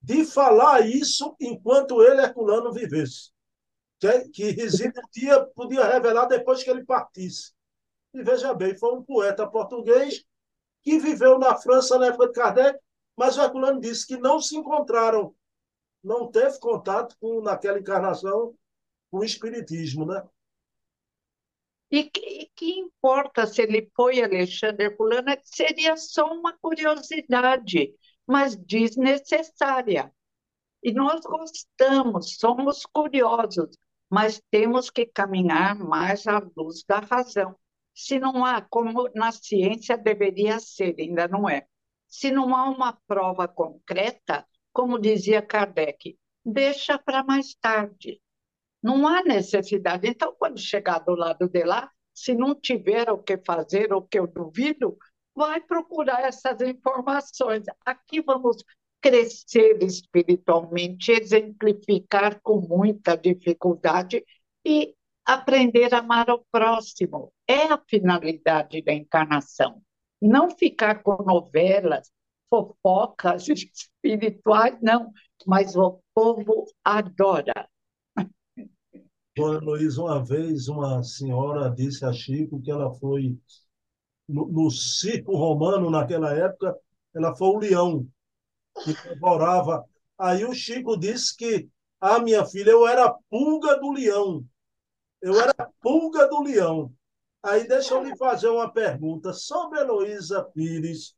de 0.00 0.24
falar 0.24 0.80
isso 0.80 1.36
enquanto 1.40 2.02
ele, 2.02 2.22
Herculano, 2.22 2.72
vivesse 2.72 3.32
que, 4.02 4.28
que 4.30 4.50
Risílio 4.50 4.92
podia, 4.94 5.46
podia 5.46 5.84
revelar 5.84 6.26
depois 6.26 6.62
que 6.62 6.70
ele 6.70 6.84
partisse. 6.84 7.52
E 8.12 8.22
veja 8.22 8.52
bem, 8.52 8.76
foi 8.76 8.94
um 8.94 9.02
poeta 9.02 9.46
português 9.46 10.24
que 10.82 10.98
viveu 10.98 11.38
na 11.38 11.56
França 11.56 11.98
na 11.98 12.06
época 12.06 12.26
de 12.26 12.32
Kardec, 12.32 12.78
mas 13.16 13.36
o 13.36 13.42
Herculano 13.42 13.80
disse 13.80 14.06
que 14.06 14.16
não 14.16 14.40
se 14.40 14.56
encontraram, 14.56 15.34
não 16.02 16.28
teve 16.30 16.58
contato 16.58 17.16
com, 17.20 17.40
naquela 17.40 17.78
encarnação 17.78 18.54
com 19.12 19.18
o 19.18 19.24
Espiritismo, 19.24 20.04
né? 20.06 20.28
E 21.92 22.04
que, 22.04 22.50
que 22.56 22.80
importa 22.80 23.46
se 23.46 23.62
ele 23.62 23.88
foi 23.94 24.20
Alexandre 24.20 24.86
Herculano, 24.86 25.30
é 25.30 25.38
seria 25.44 25.96
só 25.96 26.32
uma 26.32 26.56
curiosidade, 26.58 27.94
mas 28.26 28.56
desnecessária. 28.56 30.12
E 30.82 30.92
nós 30.92 31.20
gostamos, 31.20 32.36
somos 32.38 32.84
curiosos 32.86 33.76
mas 34.12 34.42
temos 34.50 34.90
que 34.90 35.06
caminhar 35.06 35.74
mais 35.74 36.26
à 36.26 36.38
luz 36.54 36.84
da 36.86 36.98
razão. 36.98 37.56
Se 37.94 38.18
não 38.18 38.44
há, 38.44 38.60
como 38.60 39.08
na 39.14 39.32
ciência 39.32 39.96
deveria 39.96 40.60
ser, 40.60 40.94
ainda 40.98 41.26
não 41.26 41.48
é. 41.48 41.66
Se 42.08 42.30
não 42.30 42.54
há 42.54 42.68
uma 42.68 42.92
prova 43.06 43.48
concreta, 43.48 44.46
como 44.70 44.98
dizia 44.98 45.40
Kardec, 45.40 46.18
deixa 46.44 46.98
para 46.98 47.24
mais 47.24 47.54
tarde. 47.54 48.20
Não 48.82 49.06
há 49.06 49.22
necessidade. 49.22 50.08
Então, 50.08 50.34
quando 50.38 50.58
chegar 50.58 50.98
do 51.00 51.14
lado 51.14 51.48
de 51.48 51.64
lá, 51.64 51.90
se 52.14 52.34
não 52.34 52.54
tiver 52.54 53.10
o 53.10 53.18
que 53.18 53.38
fazer, 53.38 53.92
o 53.92 54.02
que 54.02 54.18
eu 54.18 54.26
duvido, 54.26 54.96
vai 55.34 55.60
procurar 55.60 56.22
essas 56.22 56.60
informações. 56.60 57.64
Aqui 57.84 58.20
vamos 58.20 58.56
crescer 59.00 59.82
espiritualmente, 59.82 61.10
exemplificar 61.10 62.40
com 62.42 62.60
muita 62.60 63.16
dificuldade 63.16 64.24
e 64.64 64.94
aprender 65.24 65.92
a 65.94 65.98
amar 65.98 66.30
o 66.30 66.44
próximo. 66.50 67.32
É 67.48 67.64
a 67.64 67.82
finalidade 67.88 68.82
da 68.82 68.92
encarnação. 68.92 69.82
Não 70.20 70.50
ficar 70.50 71.02
com 71.02 71.22
novelas, 71.24 72.10
fofocas 72.48 73.48
espirituais, 73.48 74.76
não, 74.80 75.12
mas 75.46 75.74
o 75.74 76.00
povo 76.14 76.66
adora. 76.84 77.68
Dona 79.34 79.60
Luiz, 79.60 79.96
uma 79.96 80.22
vez 80.22 80.68
uma 80.68 81.02
senhora 81.02 81.70
disse 81.70 82.04
a 82.04 82.12
Chico 82.12 82.60
que 82.60 82.70
ela 82.70 82.92
foi 82.94 83.38
no, 84.28 84.46
no 84.46 84.70
circo 84.70 85.36
romano 85.36 85.90
naquela 85.90 86.34
época, 86.34 86.76
ela 87.14 87.34
foi 87.34 87.48
o 87.48 87.58
leão 87.58 88.08
que 88.84 88.94
devorava. 89.08 89.84
Aí 90.18 90.44
o 90.44 90.54
Chico 90.54 90.96
disse 90.98 91.36
que, 91.36 91.68
ah, 92.00 92.18
minha 92.18 92.44
filha, 92.44 92.70
eu 92.70 92.86
era 92.86 93.12
pulga 93.30 93.78
do 93.78 93.92
leão. 93.92 94.44
Eu 95.20 95.40
era 95.40 95.54
pulga 95.80 96.28
do 96.28 96.42
leão. 96.42 96.92
Aí 97.42 97.66
deixa 97.66 97.94
eu 97.94 98.04
lhe 98.04 98.16
fazer 98.16 98.48
uma 98.48 98.72
pergunta 98.72 99.32
sobre 99.32 99.80
Heloísa 99.80 100.44
Pires. 100.44 101.14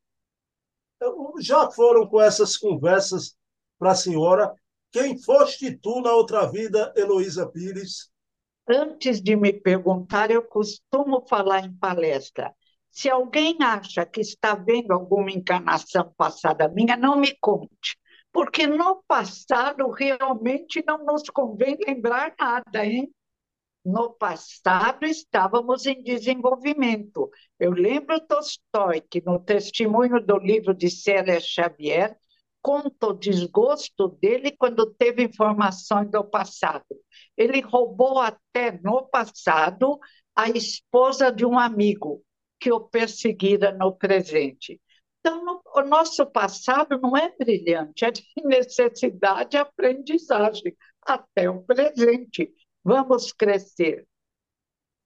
Já 1.40 1.70
foram 1.70 2.09
com 2.09 2.20
essas 2.20 2.57
conversas 2.57 3.37
para 3.79 3.90
a 3.92 3.94
senhora? 3.94 4.55
Quem 4.94 5.18
foste 5.18 5.76
tu 5.76 6.00
na 6.00 6.12
outra 6.12 6.46
vida, 6.46 6.94
Heloísa 6.96 7.50
Pires? 7.50 8.12
Antes 8.68 9.20
de 9.20 9.35
me 9.35 9.52
perguntar, 9.52 10.30
eu 10.30 10.40
costumo 10.40 11.26
falar 11.28 11.64
em 11.64 11.74
palestra. 11.74 12.54
Se 12.92 13.11
alguém 13.11 13.57
acha 13.61 14.07
que 14.07 14.20
está 14.20 14.54
vendo 14.54 14.92
alguma 14.92 15.33
encarnação 15.33 16.14
passada 16.16 16.68
minha, 16.68 16.96
não 16.96 17.16
me 17.16 17.37
conte, 17.40 17.98
porque 18.33 18.68
no 18.68 19.02
passado 19.09 19.90
realmente 19.90 20.80
não 20.87 21.04
nos 21.04 21.24
convém 21.28 21.76
lembrar 21.85 22.33
nada, 22.38 22.87
hein? 22.87 23.12
No 23.85 24.11
passado 24.11 25.04
estávamos 25.07 25.87
em 25.87 26.04
desenvolvimento. 26.04 27.28
Eu 27.59 27.72
lembro 27.72 28.24
Tolstói, 28.28 29.00
que 29.00 29.20
no 29.26 29.40
testemunho 29.40 30.24
do 30.24 30.38
livro 30.38 30.72
de 30.72 30.88
Célia 30.88 31.40
Xavier, 31.40 32.16
conta 32.64 33.09
o 33.09 33.12
desgosto 33.12 34.09
dele 34.09 34.50
quando 34.50 34.87
teve 34.87 35.22
informações 35.22 36.11
do 36.11 36.24
passado. 36.24 36.87
Ele 37.37 37.61
roubou 37.61 38.18
até 38.18 38.81
no 38.83 39.07
passado 39.07 40.00
a 40.35 40.48
esposa 40.48 41.31
de 41.31 41.44
um 41.44 41.59
amigo, 41.59 42.24
que 42.59 42.72
o 42.72 42.81
perseguira 42.81 43.70
no 43.70 43.94
presente. 43.94 44.81
Então, 45.20 45.44
no, 45.44 45.61
o 45.77 45.83
nosso 45.83 46.24
passado 46.24 46.98
não 46.98 47.14
é 47.14 47.37
brilhante, 47.37 48.07
é 48.07 48.11
de 48.11 48.24
necessidade 48.42 49.59
e 49.59 49.61
aprendizagem 49.61 50.74
até 51.03 51.50
o 51.50 51.62
presente. 51.62 52.50
Vamos 52.83 53.31
crescer, 53.31 54.09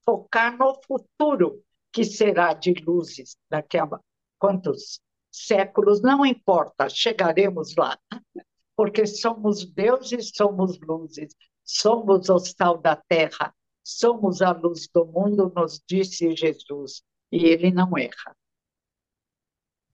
focar 0.05 0.57
no 0.57 0.81
futuro, 0.87 1.61
que 1.93 2.05
será 2.05 2.53
de 2.53 2.73
luzes 2.87 3.37
daqui 3.51 3.79
a 3.79 3.89
quantos 4.39 5.01
séculos, 5.47 6.01
não 6.01 6.25
importa, 6.25 6.89
chegaremos 6.89 7.75
lá, 7.77 7.99
porque 8.77 9.07
somos 9.07 9.65
deuses, 9.65 10.33
somos 10.35 10.79
luzes, 10.81 11.35
somos 11.65 12.29
o 12.29 12.39
sal 12.39 12.79
da 12.79 12.97
terra, 12.97 13.55
somos 13.83 14.43
a 14.43 14.53
luz 14.53 14.89
do 14.93 15.07
mundo, 15.07 15.53
nos 15.55 15.83
disse 15.87 16.35
Jesus 16.35 17.03
e 17.31 17.45
ele 17.45 17.71
não 17.71 17.97
erra. 17.97 18.37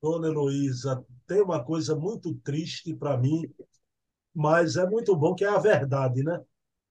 Dona 0.02 0.28
Heloísa, 0.28 1.04
tem 1.26 1.40
uma 1.40 1.64
coisa 1.64 1.96
muito 1.96 2.34
triste 2.36 2.94
para 2.94 3.16
mim, 3.16 3.50
mas 4.34 4.76
é 4.76 4.86
muito 4.88 5.16
bom 5.16 5.34
que 5.34 5.44
é 5.44 5.48
a 5.48 5.58
verdade, 5.58 6.22
né? 6.22 6.34
A 6.34 6.44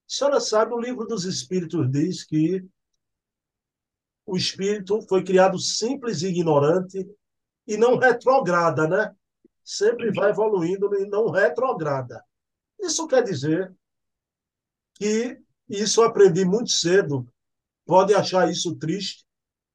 senhora 0.08 0.40
sabe, 0.40 0.74
o 0.74 0.80
livro 0.80 1.06
dos 1.06 1.26
Espíritos 1.26 1.90
diz 1.92 2.24
que 2.24 2.66
o 4.26 4.38
espírito 4.38 5.02
foi 5.08 5.24
criado 5.24 5.60
simples 5.60 6.22
e 6.22 6.28
ignorante 6.28 7.06
e 7.68 7.78
não 7.78 7.98
retrograda, 7.98 8.88
né? 8.88 9.16
Sempre 9.64 10.12
vai 10.12 10.32
evoluindo 10.32 10.94
e 10.96 11.06
não 11.06 11.30
retrograda. 11.30 12.24
Isso 12.80 13.08
quer 13.08 13.24
dizer 13.24 13.74
que 14.96 15.42
isso 15.70 16.02
eu 16.02 16.06
aprendi 16.06 16.44
muito 16.44 16.72
cedo. 16.72 17.28
Pode 17.86 18.14
achar 18.14 18.50
isso 18.50 18.76
triste, 18.76 19.26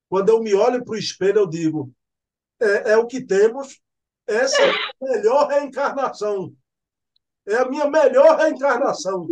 quando 0.09 0.31
eu 0.31 0.43
me 0.43 0.55
olho 0.55 0.85
para 0.85 0.95
o 0.95 0.99
espelho, 0.99 1.41
eu 1.41 1.47
digo: 1.47 1.93
é, 2.61 2.93
é 2.93 2.97
o 2.97 3.07
que 3.07 3.21
temos, 3.21 3.81
essa 4.27 4.61
é 4.61 4.71
a 4.71 4.75
melhor 5.01 5.49
reencarnação. 5.49 6.55
É 7.47 7.57
a 7.57 7.69
minha 7.69 7.89
melhor 7.89 8.37
reencarnação. 8.39 9.29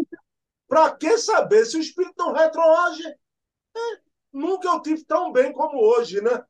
Para 0.69 0.95
que 0.97 1.19
saber 1.19 1.65
se 1.65 1.77
o 1.77 1.81
espírito 1.81 2.15
não 2.19 2.33
retroage? 2.33 3.07
É, 3.07 4.01
nunca 4.33 4.69
eu 4.69 4.81
tive 4.81 5.05
tão 5.05 5.33
bem 5.33 5.53
como 5.53 5.79
hoje, 5.79 6.21
né? 6.21 6.43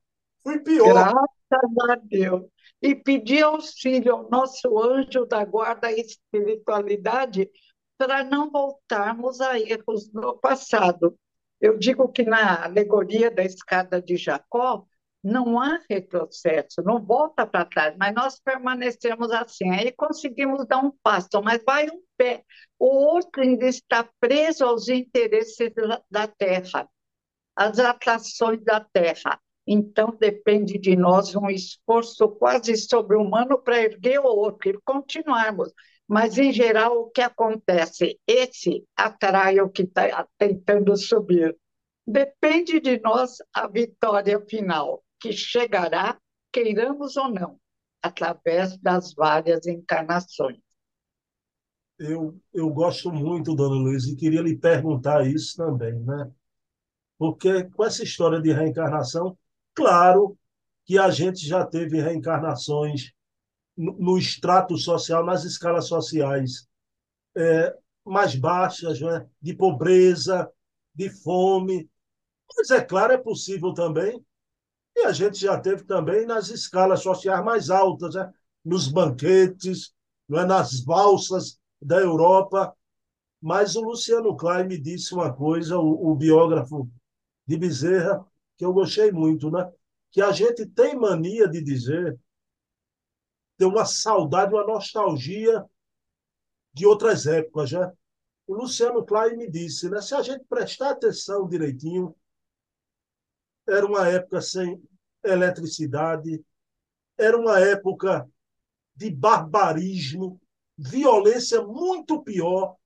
Fui 0.46 0.60
pior. 0.60 0.94
Graças 0.94 1.90
a 1.90 1.94
Deus. 1.96 2.42
e 2.80 2.94
pedir 2.94 3.42
auxílio 3.42 4.12
ao 4.14 4.30
nosso 4.30 4.78
anjo 4.78 5.24
da 5.26 5.44
guarda 5.44 5.90
e 5.90 6.00
espiritualidade 6.00 7.50
para 7.98 8.22
não 8.22 8.50
voltarmos 8.50 9.40
a 9.40 9.58
erros 9.58 10.12
no 10.12 10.38
passado. 10.38 11.18
Eu 11.60 11.78
digo 11.78 12.08
que 12.12 12.22
na 12.22 12.64
alegoria 12.64 13.30
da 13.30 13.42
escada 13.42 14.00
de 14.00 14.16
Jacó, 14.16 14.86
não 15.24 15.58
há 15.60 15.80
retrocesso, 15.90 16.82
não 16.84 17.02
volta 17.04 17.46
para 17.46 17.64
trás, 17.64 17.96
mas 17.98 18.14
nós 18.14 18.38
permanecemos 18.38 19.32
assim. 19.32 19.70
Aí 19.70 19.90
conseguimos 19.90 20.66
dar 20.66 20.78
um 20.78 20.92
passo, 21.02 21.42
mas 21.42 21.60
vai 21.64 21.88
um 21.88 22.00
pé. 22.16 22.44
O 22.78 22.86
outro 22.86 23.42
ainda 23.42 23.66
está 23.66 24.08
preso 24.20 24.64
aos 24.64 24.88
interesses 24.88 25.72
da 26.08 26.28
terra, 26.28 26.88
às 27.56 27.78
atrações 27.80 28.62
da 28.62 28.80
terra. 28.80 29.40
Então, 29.66 30.16
depende 30.18 30.78
de 30.78 30.94
nós 30.94 31.34
um 31.34 31.50
esforço 31.50 32.28
quase 32.28 32.76
sobre-humano 32.76 33.58
para 33.58 33.82
erguer 33.82 34.20
o 34.20 34.26
outro 34.26 34.70
e 34.70 34.80
continuarmos. 34.84 35.72
Mas, 36.06 36.38
em 36.38 36.52
geral, 36.52 37.00
o 37.00 37.10
que 37.10 37.20
acontece? 37.20 38.18
Esse 38.26 38.84
atrai 38.94 39.60
o 39.60 39.68
que 39.68 39.82
está 39.82 40.26
tentando 40.38 40.96
subir. 40.96 41.56
Depende 42.06 42.78
de 42.78 43.00
nós 43.00 43.38
a 43.52 43.66
vitória 43.66 44.40
final 44.48 45.02
que 45.18 45.32
chegará, 45.32 46.16
queiramos 46.52 47.16
ou 47.16 47.28
não, 47.28 47.58
através 48.00 48.78
das 48.78 49.12
várias 49.12 49.66
encarnações. 49.66 50.60
Eu, 51.98 52.38
eu 52.52 52.68
gosto 52.70 53.10
muito, 53.10 53.56
dona 53.56 53.74
Luiz, 53.74 54.04
e 54.04 54.14
queria 54.14 54.42
lhe 54.42 54.56
perguntar 54.56 55.26
isso 55.26 55.56
também, 55.56 55.94
né? 56.00 56.30
Porque 57.18 57.64
com 57.64 57.84
essa 57.84 58.04
história 58.04 58.40
de 58.40 58.52
reencarnação, 58.52 59.36
claro 59.76 60.36
que 60.84 60.98
a 60.98 61.10
gente 61.10 61.46
já 61.46 61.64
teve 61.64 62.00
reencarnações 62.00 63.12
no, 63.76 63.92
no 63.98 64.18
extrato 64.18 64.76
social, 64.76 65.24
nas 65.24 65.44
escalas 65.44 65.86
sociais 65.86 66.66
é, 67.36 67.76
mais 68.04 68.34
baixas, 68.34 69.00
né? 69.00 69.26
de 69.40 69.54
pobreza, 69.54 70.50
de 70.94 71.10
fome. 71.10 71.88
Mas 72.56 72.70
é 72.70 72.80
claro, 72.80 73.12
é 73.12 73.18
possível 73.18 73.74
também 73.74 74.24
e 74.96 75.04
a 75.04 75.12
gente 75.12 75.38
já 75.38 75.60
teve 75.60 75.84
também 75.84 76.24
nas 76.24 76.48
escalas 76.48 77.02
sociais 77.02 77.44
mais 77.44 77.68
altas, 77.68 78.14
né? 78.14 78.32
nos 78.64 78.88
banquetes, 78.88 79.92
não 80.26 80.40
é? 80.40 80.46
nas 80.46 80.80
valsas 80.80 81.60
da 81.80 82.00
Europa. 82.00 82.74
Mas 83.40 83.76
o 83.76 83.82
Luciano 83.82 84.34
Klein 84.34 84.66
me 84.66 84.80
disse 84.80 85.12
uma 85.12 85.30
coisa, 85.30 85.78
o, 85.78 86.12
o 86.12 86.14
biógrafo 86.14 86.88
de 87.46 87.58
Bezerra, 87.58 88.24
que 88.56 88.64
eu 88.64 88.72
gostei 88.72 89.12
muito, 89.12 89.50
né? 89.50 89.70
que 90.10 90.22
a 90.22 90.32
gente 90.32 90.64
tem 90.66 90.96
mania 90.96 91.46
de 91.46 91.62
dizer, 91.62 92.18
tem 93.58 93.68
uma 93.68 93.84
saudade, 93.84 94.54
uma 94.54 94.66
nostalgia 94.66 95.64
de 96.72 96.86
outras 96.86 97.26
épocas. 97.26 97.72
Né? 97.72 97.92
O 98.46 98.54
Luciano 98.54 99.04
Klein 99.04 99.36
me 99.36 99.50
disse, 99.50 99.90
né? 99.90 100.00
se 100.00 100.14
a 100.14 100.22
gente 100.22 100.44
prestar 100.46 100.90
atenção 100.90 101.46
direitinho, 101.46 102.16
era 103.68 103.84
uma 103.84 104.08
época 104.08 104.40
sem 104.40 104.82
eletricidade, 105.22 106.42
era 107.18 107.36
uma 107.36 107.60
época 107.60 108.26
de 108.94 109.10
barbarismo, 109.10 110.40
violência 110.78 111.62
muito 111.62 112.22
pior. 112.22 112.76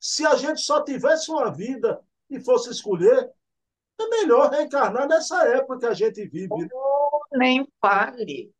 Se 0.00 0.24
a 0.24 0.36
gente 0.36 0.60
só 0.62 0.82
tivesse 0.82 1.30
uma 1.30 1.52
vida 1.52 2.00
e 2.30 2.40
fosse 2.40 2.70
escolher, 2.70 3.30
é 4.00 4.08
melhor 4.08 4.50
reencarnar 4.50 5.08
nessa 5.08 5.46
época 5.48 5.78
que 5.78 5.86
a 5.86 5.94
gente 5.94 6.26
vive. 6.28 6.68
Oh, 6.72 7.20
nem 7.32 7.66
fale. 7.80 8.52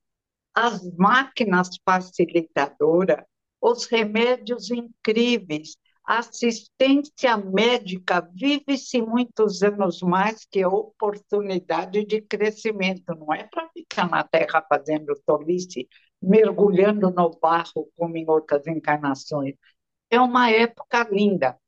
As 0.54 0.82
máquinas 0.96 1.70
facilitadoras, 1.84 3.24
os 3.60 3.86
remédios 3.86 4.70
incríveis, 4.70 5.76
assistência 6.04 7.36
médica 7.36 8.20
vive-se 8.32 9.00
muitos 9.00 9.62
anos 9.62 10.02
mais 10.02 10.44
que 10.44 10.62
a 10.62 10.68
oportunidade 10.68 12.04
de 12.04 12.20
crescimento. 12.20 13.14
Não 13.16 13.32
é 13.32 13.44
para 13.44 13.68
ficar 13.70 14.08
na 14.08 14.22
terra 14.22 14.64
fazendo 14.68 15.14
tolice, 15.26 15.88
mergulhando 16.20 17.10
no 17.10 17.30
barro 17.30 17.90
como 17.96 18.16
em 18.16 18.28
outras 18.28 18.66
encarnações. 18.66 19.54
É 20.10 20.20
uma 20.20 20.50
época 20.50 21.08
linda. 21.10 21.58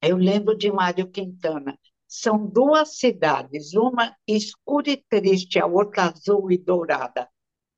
Eu 0.00 0.16
lembro 0.16 0.56
de 0.56 0.70
Mário 0.70 1.10
Quintana. 1.10 1.78
São 2.08 2.46
duas 2.46 2.98
cidades, 2.98 3.74
uma 3.74 4.16
escura 4.26 4.90
e 4.90 4.96
triste, 4.96 5.58
a 5.58 5.66
outra 5.66 6.10
azul 6.10 6.50
e 6.50 6.58
dourada. 6.58 7.28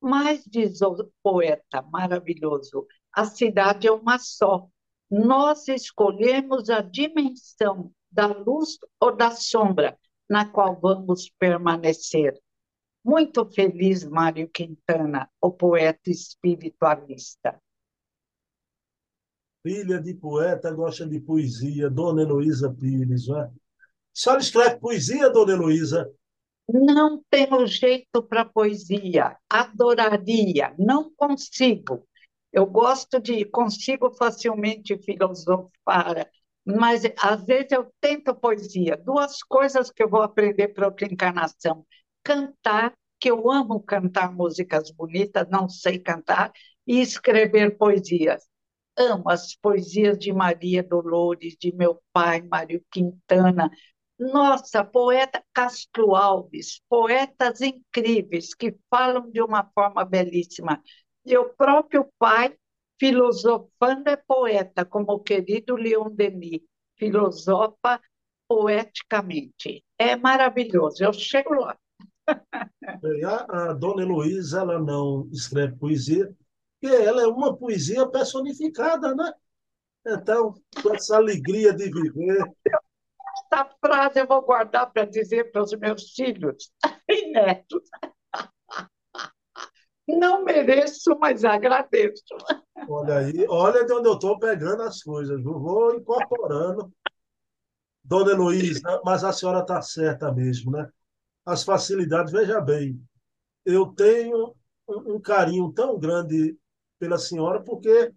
Mas, 0.00 0.44
diz 0.46 0.80
o 0.82 1.10
poeta 1.22 1.82
maravilhoso, 1.82 2.86
a 3.12 3.24
cidade 3.24 3.86
é 3.88 3.92
uma 3.92 4.18
só, 4.18 4.68
nós 5.10 5.66
escolhemos 5.68 6.68
a 6.68 6.80
dimensão 6.80 7.90
da 8.10 8.26
luz 8.26 8.78
ou 9.00 9.14
da 9.16 9.30
sombra 9.30 9.98
na 10.28 10.46
qual 10.46 10.78
vamos 10.78 11.30
permanecer. 11.38 12.38
Muito 13.04 13.46
feliz, 13.46 14.04
Mário 14.04 14.48
Quintana, 14.48 15.30
o 15.40 15.50
poeta 15.50 16.10
espiritualista. 16.10 17.60
Filha 19.62 20.00
de 20.00 20.14
poeta, 20.14 20.70
gosta 20.70 21.06
de 21.06 21.18
poesia, 21.20 21.88
Dona 21.88 22.22
Heloísa 22.22 22.72
Pires, 22.72 23.28
é? 23.28 23.40
A 23.40 23.50
senhora 24.18 24.40
escreve 24.40 24.80
poesia, 24.80 25.30
Dona 25.30 25.52
Heloísa? 25.52 26.10
Não 26.68 27.22
tenho 27.30 27.66
jeito 27.66 28.22
para 28.22 28.44
poesia, 28.44 29.36
adoraria, 29.48 30.74
não 30.78 31.10
consigo. 31.16 32.06
Eu 32.52 32.66
gosto 32.66 33.20
de, 33.20 33.44
consigo 33.46 34.10
facilmente 34.10 34.98
filosofar, 34.98 36.28
mas 36.64 37.02
às 37.18 37.42
vezes 37.44 37.72
eu 37.72 37.90
tento 38.00 38.34
poesia. 38.34 38.96
Duas 38.96 39.42
coisas 39.42 39.90
que 39.90 40.02
eu 40.02 40.08
vou 40.10 40.20
aprender 40.20 40.68
para 40.68 40.86
outra 40.86 41.06
encarnação: 41.06 41.86
cantar, 42.22 42.92
que 43.18 43.30
eu 43.30 43.50
amo 43.50 43.80
cantar 43.80 44.32
músicas 44.32 44.90
bonitas, 44.90 45.48
não 45.48 45.68
sei 45.68 45.98
cantar, 45.98 46.52
e 46.86 47.00
escrever 47.00 47.78
poesias. 47.78 48.42
Amo 48.96 49.30
as 49.30 49.54
poesias 49.54 50.18
de 50.18 50.32
Maria 50.32 50.82
Dolores, 50.82 51.56
de 51.58 51.72
meu 51.72 52.00
pai, 52.12 52.42
Mário 52.42 52.84
Quintana. 52.90 53.70
Nossa, 54.18 54.84
poeta 54.84 55.42
Castro 55.52 56.14
Alves, 56.16 56.80
poetas 56.88 57.60
incríveis 57.60 58.52
que 58.52 58.76
falam 58.90 59.30
de 59.30 59.40
uma 59.40 59.64
forma 59.72 60.04
belíssima. 60.04 60.82
E 61.24 61.36
o 61.36 61.50
próprio 61.54 62.10
pai, 62.18 62.56
filosofando, 62.98 64.08
é 64.08 64.16
poeta, 64.16 64.84
como 64.84 65.12
o 65.12 65.20
querido 65.20 65.76
Leon 65.76 66.10
Denis, 66.10 66.62
filosofa 66.96 68.00
poeticamente. 68.48 69.84
É 69.96 70.16
maravilhoso, 70.16 71.04
eu 71.04 71.12
chego 71.12 71.54
lá. 71.54 71.78
A, 73.24 73.70
a 73.70 73.72
dona 73.74 74.02
Heloísa, 74.02 74.60
ela 74.60 74.80
não 74.80 75.28
escreve 75.32 75.76
poesia, 75.76 76.34
porque 76.80 76.94
ela 76.94 77.22
é 77.22 77.26
uma 77.26 77.56
poesia 77.56 78.06
personificada, 78.08 79.14
né? 79.14 79.32
Então, 80.06 80.54
com 80.82 80.94
essa 80.94 81.16
alegria 81.16 81.72
de 81.72 81.84
viver. 81.90 82.44
Essa 83.50 83.70
frase 83.80 84.20
eu 84.20 84.26
vou 84.26 84.42
guardar 84.42 84.92
para 84.92 85.06
dizer 85.06 85.50
para 85.50 85.62
os 85.62 85.72
meus 85.72 86.12
filhos 86.12 86.70
e 87.08 87.30
netos. 87.30 87.82
Não 90.06 90.44
mereço, 90.44 91.18
mas 91.18 91.44
agradeço. 91.44 92.22
Olha 92.88 93.18
aí, 93.18 93.46
olha 93.48 93.84
de 93.84 93.92
onde 93.92 94.08
eu 94.08 94.14
estou 94.14 94.38
pegando 94.38 94.82
as 94.82 95.02
coisas, 95.02 95.42
vou 95.42 95.94
incorporando. 95.94 96.92
Dona 98.02 98.32
Heloísa, 98.32 99.02
mas 99.04 99.22
a 99.22 99.32
senhora 99.32 99.60
está 99.60 99.82
certa 99.82 100.32
mesmo, 100.32 100.70
né? 100.70 100.88
As 101.44 101.62
facilidades, 101.62 102.32
veja 102.32 102.60
bem, 102.60 103.02
eu 103.64 103.86
tenho 103.88 104.54
um 104.88 105.20
carinho 105.20 105.70
tão 105.72 105.98
grande 105.98 106.56
pela 106.98 107.18
senhora, 107.18 107.62
porque 107.62 108.12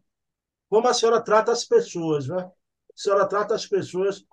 como 0.69 0.87
a 0.87 0.93
senhora 0.93 1.21
trata 1.21 1.51
as 1.51 1.65
pessoas, 1.65 2.27
né? 2.27 2.39
A 2.39 2.53
senhora 2.95 3.27
trata 3.27 3.53
as 3.53 3.65
pessoas 3.65 4.25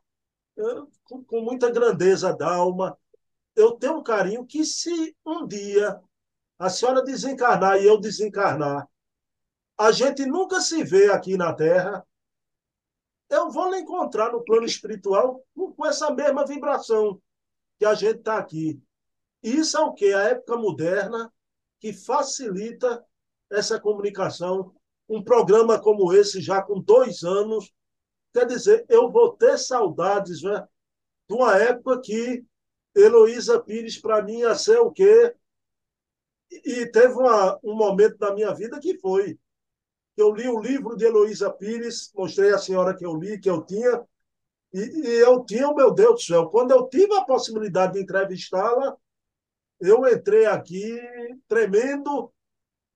eh, 0.59 1.23
com 1.27 1.41
muita 1.41 1.71
grandeza 1.71 2.35
da 2.35 2.53
alma. 2.53 2.99
Eu 3.55 3.73
tenho 3.73 3.99
um 3.99 4.03
carinho 4.03 4.47
que, 4.47 4.65
se 4.65 5.17
um 5.25 5.47
dia 5.47 6.01
a 6.59 6.69
senhora 6.69 7.03
desencarnar 7.03 7.81
e 7.81 7.87
eu 7.87 7.99
desencarnar, 7.99 8.89
a 9.79 9.93
gente 9.93 10.27
nunca 10.27 10.61
se 10.61 10.83
vê 10.83 11.11
aqui 11.11 11.37
na 11.37 11.53
Terra, 11.53 12.05
eu 13.31 13.51
vou 13.51 13.71
lhe 13.71 13.79
encontrar 13.79 14.33
no 14.33 14.43
plano 14.43 14.67
espiritual 14.67 15.45
com 15.55 15.87
essa 15.87 16.11
mesma 16.11 16.45
vibração 16.45 17.21
que 17.79 17.85
a 17.85 17.95
gente 17.95 18.19
está 18.19 18.39
aqui. 18.39 18.83
Isso 19.43 19.77
é 19.77 19.81
o 19.81 19.93
que? 19.93 20.13
A 20.13 20.23
época 20.23 20.57
moderna 20.57 21.33
que 21.79 21.93
facilita 21.93 23.05
essa 23.51 23.79
comunicação. 23.79 24.75
Um 25.09 25.23
programa 25.23 25.81
como 25.81 26.13
esse, 26.13 26.41
já 26.41 26.61
com 26.61 26.81
dois 26.81 27.23
anos, 27.23 27.73
quer 28.33 28.47
dizer, 28.47 28.85
eu 28.89 29.11
vou 29.11 29.37
ter 29.37 29.59
saudades 29.59 30.43
né, 30.43 30.67
de 31.29 31.35
uma 31.35 31.57
época 31.57 32.01
que 32.01 32.45
Heloísa 32.95 33.61
Pires, 33.61 33.99
para 33.99 34.23
mim, 34.23 34.41
ia 34.41 34.55
ser 34.55 34.79
o 34.79 34.91
quê? 34.91 35.35
E 36.51 36.87
teve 36.87 37.15
uma, 37.15 37.59
um 37.63 37.75
momento 37.75 38.17
da 38.19 38.35
minha 38.35 38.55
vida 38.55 38.81
que 38.81 38.99
foi. 38.99 39.39
Eu 40.17 40.35
li 40.35 40.49
o 40.49 40.61
livro 40.61 40.97
de 40.97 41.05
Heloísa 41.05 41.51
Pires, 41.51 42.11
mostrei 42.15 42.53
à 42.53 42.59
senhora 42.59 42.97
que 42.97 43.05
eu 43.05 43.15
li, 43.15 43.39
que 43.39 43.49
eu 43.49 43.63
tinha, 43.65 44.03
e, 44.73 44.81
e 44.81 45.09
eu 45.21 45.45
tinha, 45.45 45.73
meu 45.73 45.93
Deus 45.93 46.15
do 46.15 46.21
céu, 46.21 46.49
quando 46.49 46.73
eu 46.73 46.89
tive 46.89 47.15
a 47.15 47.25
possibilidade 47.25 47.95
de 47.95 48.01
entrevistá-la, 48.01 48.97
eu 49.81 50.07
entrei 50.09 50.47
aqui 50.47 50.99
tremendo 51.47 52.33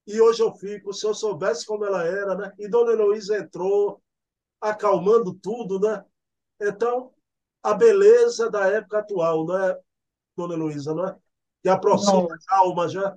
e 0.07 0.21
hoje 0.21 0.43
eu 0.43 0.53
fico, 0.55 0.93
se 0.93 1.07
eu 1.07 1.15
soubesse 1.15 1.65
como 1.65 1.85
ela 1.85 2.05
era, 2.05 2.35
né? 2.35 2.53
E 2.59 2.69
Dona 2.69 2.93
Heloísa 2.93 3.39
entrou 3.39 4.03
acalmando 4.63 5.35
tudo, 5.35 5.81
né? 5.81 6.05
Então, 6.61 7.13
a 7.63 7.75
beleza 7.75 8.49
da 8.49 8.69
época 8.69 9.01
atual, 9.01 9.45
não 9.45 9.59
é, 9.59 9.81
Dona 10.37 10.55
Heloísa, 10.55 10.95
não 10.95 11.09
é? 11.09 11.19
Que 11.63 11.69
aproxima 11.69 12.23
não. 12.23 12.29
a 12.49 12.57
alma 12.59 12.89
já. 12.89 13.17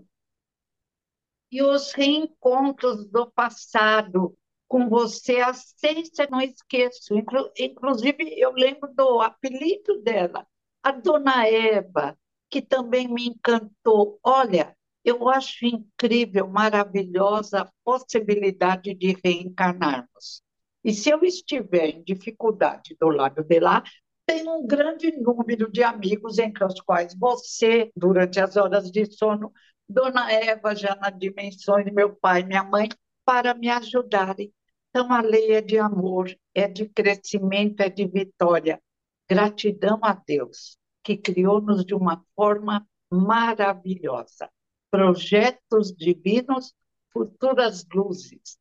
E 1.52 1.62
os 1.62 1.94
reencontros 1.94 3.06
do 3.06 3.32
passado 3.32 4.36
com 4.68 4.90
você, 4.90 5.40
a 5.40 5.54
Cência, 5.54 6.28
não 6.30 6.42
esqueço. 6.42 7.14
Inclusive, 7.58 8.34
eu 8.38 8.52
lembro 8.52 8.92
do 8.94 9.22
apelido 9.22 10.02
dela, 10.02 10.46
a 10.82 10.92
Dona 10.92 11.48
Eva, 11.48 12.18
que 12.50 12.62
também 12.62 13.08
me 13.08 13.28
encantou. 13.28 14.20
Olha, 14.24 14.76
eu 15.04 15.30
acho 15.30 15.66
incrível, 15.66 16.48
maravilhosa 16.48 17.62
a 17.62 17.72
possibilidade 17.84 18.94
de 18.96 19.16
reencarnarmos. 19.24 20.42
E 20.86 20.94
se 20.94 21.10
eu 21.10 21.24
estiver 21.24 21.88
em 21.88 22.04
dificuldade 22.04 22.96
do 23.02 23.10
lado 23.10 23.44
de 23.44 23.60
lá, 23.60 23.82
tem 24.24 24.48
um 24.48 24.68
grande 24.68 25.12
número 25.18 25.72
de 25.72 25.82
amigos, 25.82 26.38
entre 26.38 26.64
os 26.64 26.80
quais 26.80 27.16
você, 27.16 27.92
durante 27.96 28.40
as 28.40 28.56
horas 28.56 28.92
de 28.92 29.04
sono, 29.12 29.52
Dona 29.90 30.32
Eva, 30.32 30.76
já 30.76 30.96
nas 30.96 31.18
dimensões, 31.18 31.92
meu 31.92 32.16
pai, 32.16 32.44
minha 32.44 32.64
mãe, 32.64 32.88
para 33.26 33.56
me 33.56 33.68
ajudarem. 33.68 34.54
Então, 34.92 35.12
a 35.12 35.22
lei 35.22 35.54
é 35.54 35.62
de 35.62 35.80
amor, 35.80 36.32
é 36.54 36.68
de 36.68 36.88
crescimento, 36.88 37.82
é 37.82 37.90
de 37.90 38.06
vitória. 38.06 38.80
Gratidão 39.28 39.98
a 40.04 40.14
Deus, 40.14 40.78
que 41.04 41.18
criou-nos 41.18 41.84
de 41.84 41.96
uma 41.96 42.24
forma 42.36 42.88
maravilhosa. 43.10 44.52
Projetos 44.92 45.92
divinos, 45.92 46.76
futuras 47.12 47.84
luzes. 47.92 48.60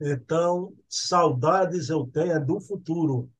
Então, 0.00 0.74
saudades 0.88 1.88
eu 1.88 2.06
tenho 2.06 2.32
é 2.32 2.40
do 2.40 2.60
futuro, 2.60 3.30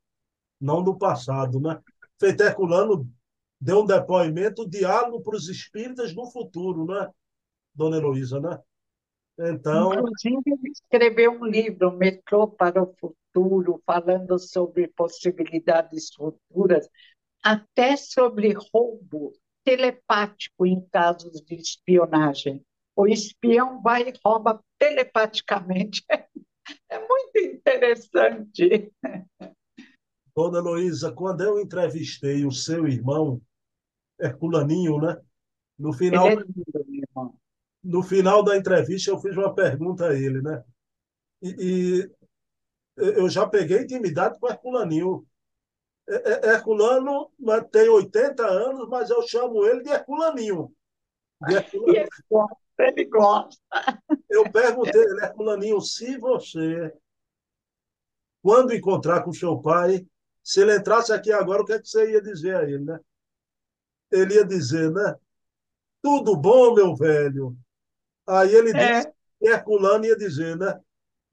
não 0.60 0.82
do 0.82 0.96
passado, 0.96 1.60
né? 1.60 1.80
Feito 2.18 2.42
Herculano 2.42 3.08
deu 3.60 3.82
um 3.82 3.86
depoimento, 3.86 4.68
diálogo 4.68 5.22
para 5.22 5.36
os 5.36 5.48
espíritas 5.48 6.14
no 6.14 6.30
futuro, 6.30 6.86
né, 6.86 7.10
dona 7.74 7.96
Heloísa, 7.96 8.40
né? 8.40 8.58
Então... 9.38 9.92
Inclusive, 9.92 10.42
ele 10.46 10.70
escreveu 10.70 11.32
um 11.32 11.44
livro, 11.44 11.92
Metrô 11.92 12.48
para 12.48 12.82
o 12.82 12.94
Futuro, 12.98 13.82
falando 13.84 14.38
sobre 14.38 14.88
possibilidades 14.88 16.08
futuras, 16.14 16.88
até 17.42 17.96
sobre 17.96 18.54
roubo 18.72 19.32
telepático 19.62 20.64
em 20.64 20.80
casos 20.88 21.42
de 21.42 21.54
espionagem. 21.56 22.64
O 22.94 23.06
espião 23.06 23.82
vai 23.82 24.08
e 24.08 24.14
rouba 24.24 24.62
telepaticamente. 24.78 26.02
É 26.90 26.98
muito 26.98 27.38
interessante. 27.38 28.92
Dona 30.34 30.58
Heloísa, 30.58 31.12
quando 31.12 31.42
eu 31.42 31.60
entrevistei 31.60 32.44
o 32.44 32.52
seu 32.52 32.86
irmão, 32.86 33.40
Herculaninho, 34.20 35.00
né? 35.00 35.20
No 35.78 35.92
final, 35.92 36.28
é 36.28 36.36
no 37.82 38.02
final 38.02 38.42
da 38.42 38.56
entrevista, 38.56 39.10
eu 39.10 39.20
fiz 39.20 39.36
uma 39.36 39.54
pergunta 39.54 40.08
a 40.08 40.14
ele, 40.14 40.42
né? 40.42 40.64
E, 41.42 41.56
e 41.58 42.10
eu 42.96 43.28
já 43.28 43.46
peguei 43.46 43.82
intimidade 43.82 44.38
com 44.38 44.48
Herculaninho. 44.48 45.26
É, 46.08 46.14
é, 46.14 46.54
Herculano 46.54 47.30
tem 47.70 47.88
80 47.88 48.46
anos, 48.46 48.88
mas 48.88 49.10
eu 49.10 49.26
chamo 49.26 49.64
ele 49.64 49.82
de 49.82 49.90
Herculaninho. 49.90 50.72
De 51.46 51.54
Herculaninho. 51.56 52.08
Ele 52.78 53.04
gosta. 53.04 53.60
Eu 54.28 54.50
perguntei, 54.50 55.02
Herculaninho, 55.22 55.80
se 55.80 56.18
você, 56.18 56.92
quando 58.42 58.74
encontrar 58.74 59.22
com 59.22 59.32
seu 59.32 59.58
pai, 59.60 60.06
se 60.42 60.60
ele 60.60 60.76
entrasse 60.76 61.12
aqui 61.12 61.32
agora, 61.32 61.62
o 61.62 61.64
que, 61.64 61.72
é 61.72 61.80
que 61.80 61.88
você 61.88 62.12
ia 62.12 62.20
dizer 62.20 62.56
a 62.56 62.62
ele, 62.62 62.84
né? 62.84 63.00
Ele 64.10 64.34
ia 64.34 64.44
dizer, 64.44 64.90
né? 64.90 65.14
Tudo 66.02 66.36
bom, 66.36 66.74
meu 66.74 66.94
velho? 66.94 67.56
Aí 68.26 68.54
ele 68.54 68.70
é. 68.70 69.00
disse, 69.00 69.12
Herculano 69.40 70.04
ia 70.04 70.16
dizer, 70.16 70.56
né? 70.56 70.80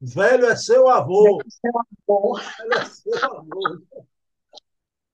Velho 0.00 0.46
é 0.46 0.56
seu 0.56 0.88
avô. 0.88 1.40
É 1.40 1.50
seu 1.50 1.72
avô. 1.78 2.34
Velho 2.34 2.74
é 2.74 2.84
seu 2.86 3.32
avô. 3.32 3.82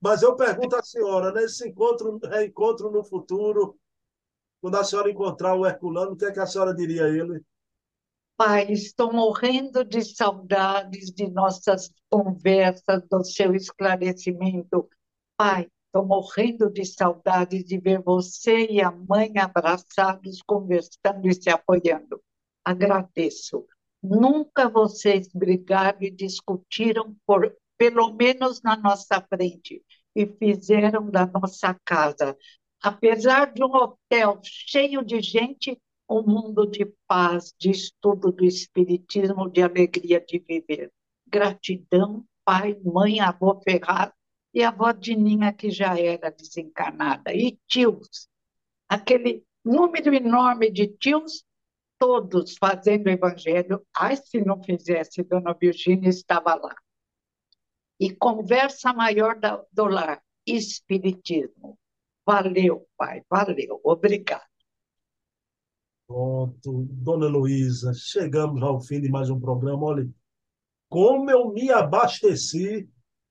Mas 0.01 0.23
eu 0.23 0.35
pergunto 0.35 0.77
à 0.77 0.83
senhora, 0.83 1.31
nesse 1.31 1.69
encontro, 1.69 2.19
reencontro 2.19 2.91
no 2.91 3.05
futuro, 3.05 3.79
quando 4.61 4.77
a 4.77 4.85
senhora 4.85 5.11
encontrar 5.11 5.55
o 5.55 5.67
Herculano, 5.67 6.13
o 6.13 6.17
que, 6.17 6.25
é 6.25 6.33
que 6.33 6.41
a 6.41 6.47
senhora 6.47 6.75
diria 6.75 7.05
a 7.05 7.09
ele? 7.09 7.45
Pai, 8.43 8.73
estou 8.73 9.13
morrendo 9.13 9.85
de 9.85 10.03
saudades 10.03 11.11
de 11.11 11.29
nossas 11.29 11.93
conversas, 12.09 13.07
do 13.07 13.23
seu 13.23 13.55
esclarecimento. 13.55 14.89
Pai, 15.37 15.69
estou 15.85 16.07
morrendo 16.07 16.71
de 16.71 16.87
saudades 16.87 17.63
de 17.63 17.77
ver 17.77 18.01
você 18.01 18.67
e 18.67 18.81
a 18.81 18.91
mãe 18.91 19.37
abraçados, 19.37 20.41
conversando 20.41 21.29
e 21.29 21.35
se 21.35 21.51
apoiando. 21.51 22.19
Agradeço. 22.65 23.67
Nunca 24.03 24.71
vocês 24.71 25.29
brigaram 25.35 25.99
e 26.01 26.11
discutiram, 26.11 27.15
por, 27.27 27.55
pelo 27.77 28.11
menos 28.15 28.63
na 28.63 28.75
nossa 28.75 29.21
frente, 29.21 29.85
e 30.17 30.27
fizeram 30.27 31.11
da 31.11 31.27
nossa 31.27 31.79
casa, 31.85 32.35
apesar 32.83 33.53
de 33.53 33.63
um 33.63 33.77
hotel 33.77 34.41
cheio 34.43 35.05
de 35.05 35.21
gente, 35.21 35.79
um 36.11 36.25
mundo 36.25 36.67
de 36.67 36.85
paz, 37.07 37.55
de 37.57 37.71
estudo 37.71 38.33
do 38.33 38.45
Espiritismo, 38.45 39.49
de 39.49 39.63
alegria 39.63 40.21
de 40.21 40.41
viver. 40.41 40.93
Gratidão, 41.29 42.27
pai, 42.45 42.77
mãe, 42.85 43.21
avô 43.21 43.61
Ferraz 43.63 44.11
e 44.53 44.65
avó 44.65 44.91
Dininha, 44.91 45.53
que 45.53 45.71
já 45.71 45.97
era 45.97 46.33
desencarnada, 46.33 47.33
e 47.33 47.57
tios. 47.69 48.29
Aquele 48.89 49.45
número 49.65 50.13
enorme 50.13 50.69
de 50.69 50.89
tios, 50.89 51.45
todos 51.97 52.57
fazendo 52.59 53.07
o 53.07 53.11
evangelho. 53.11 53.87
Ai, 53.97 54.17
se 54.17 54.45
não 54.45 54.61
fizesse, 54.65 55.23
Dona 55.23 55.55
Virgínia 55.55 56.09
estava 56.09 56.57
lá. 56.57 56.75
E 58.01 58.11
conversa 58.17 58.93
maior 58.93 59.39
do 59.71 59.85
lar, 59.85 60.21
Espiritismo. 60.45 61.79
Valeu, 62.27 62.89
pai, 62.97 63.23
valeu, 63.31 63.81
obrigado. 63.85 64.50
Pronto, 66.11 66.89
Dona 66.91 67.29
Luísa, 67.29 67.93
chegamos 67.95 68.61
ao 68.65 68.81
fim 68.81 69.01
de 69.01 69.09
mais 69.09 69.31
um 69.31 69.39
programa. 69.39 69.87
Olha, 69.87 70.11
como 70.89 71.31
eu 71.31 71.53
me 71.53 71.71
abasteci 71.71 72.91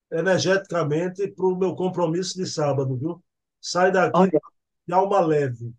energeticamente 0.09 1.27
para 1.27 1.45
o 1.45 1.57
meu 1.57 1.75
compromisso 1.75 2.37
de 2.37 2.45
sábado, 2.45 2.95
viu? 2.95 3.21
Sai 3.59 3.91
daqui 3.91 4.17
Olha, 4.17 4.39
de 4.87 4.93
alma 4.93 5.19
leve. 5.19 5.73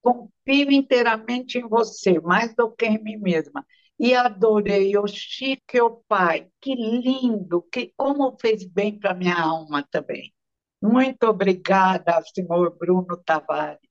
Confio 0.00 0.72
inteiramente 0.72 1.58
em 1.58 1.68
você, 1.68 2.18
mais 2.18 2.54
do 2.54 2.70
que 2.70 2.86
em 2.86 3.04
mim 3.04 3.18
mesma. 3.18 3.62
E 3.98 4.14
adorei 4.14 4.96
o 4.96 5.06
Chico 5.06 5.76
e 5.76 5.82
o 5.82 6.02
pai. 6.08 6.48
Que 6.62 6.74
lindo, 6.74 7.60
que 7.70 7.92
como 7.94 8.34
fez 8.40 8.64
bem 8.64 8.98
para 8.98 9.12
minha 9.12 9.38
alma 9.38 9.86
também. 9.90 10.32
Muito 10.80 11.24
obrigada, 11.24 12.22
senhor 12.34 12.74
Bruno 12.74 13.18
Tavares. 13.18 13.83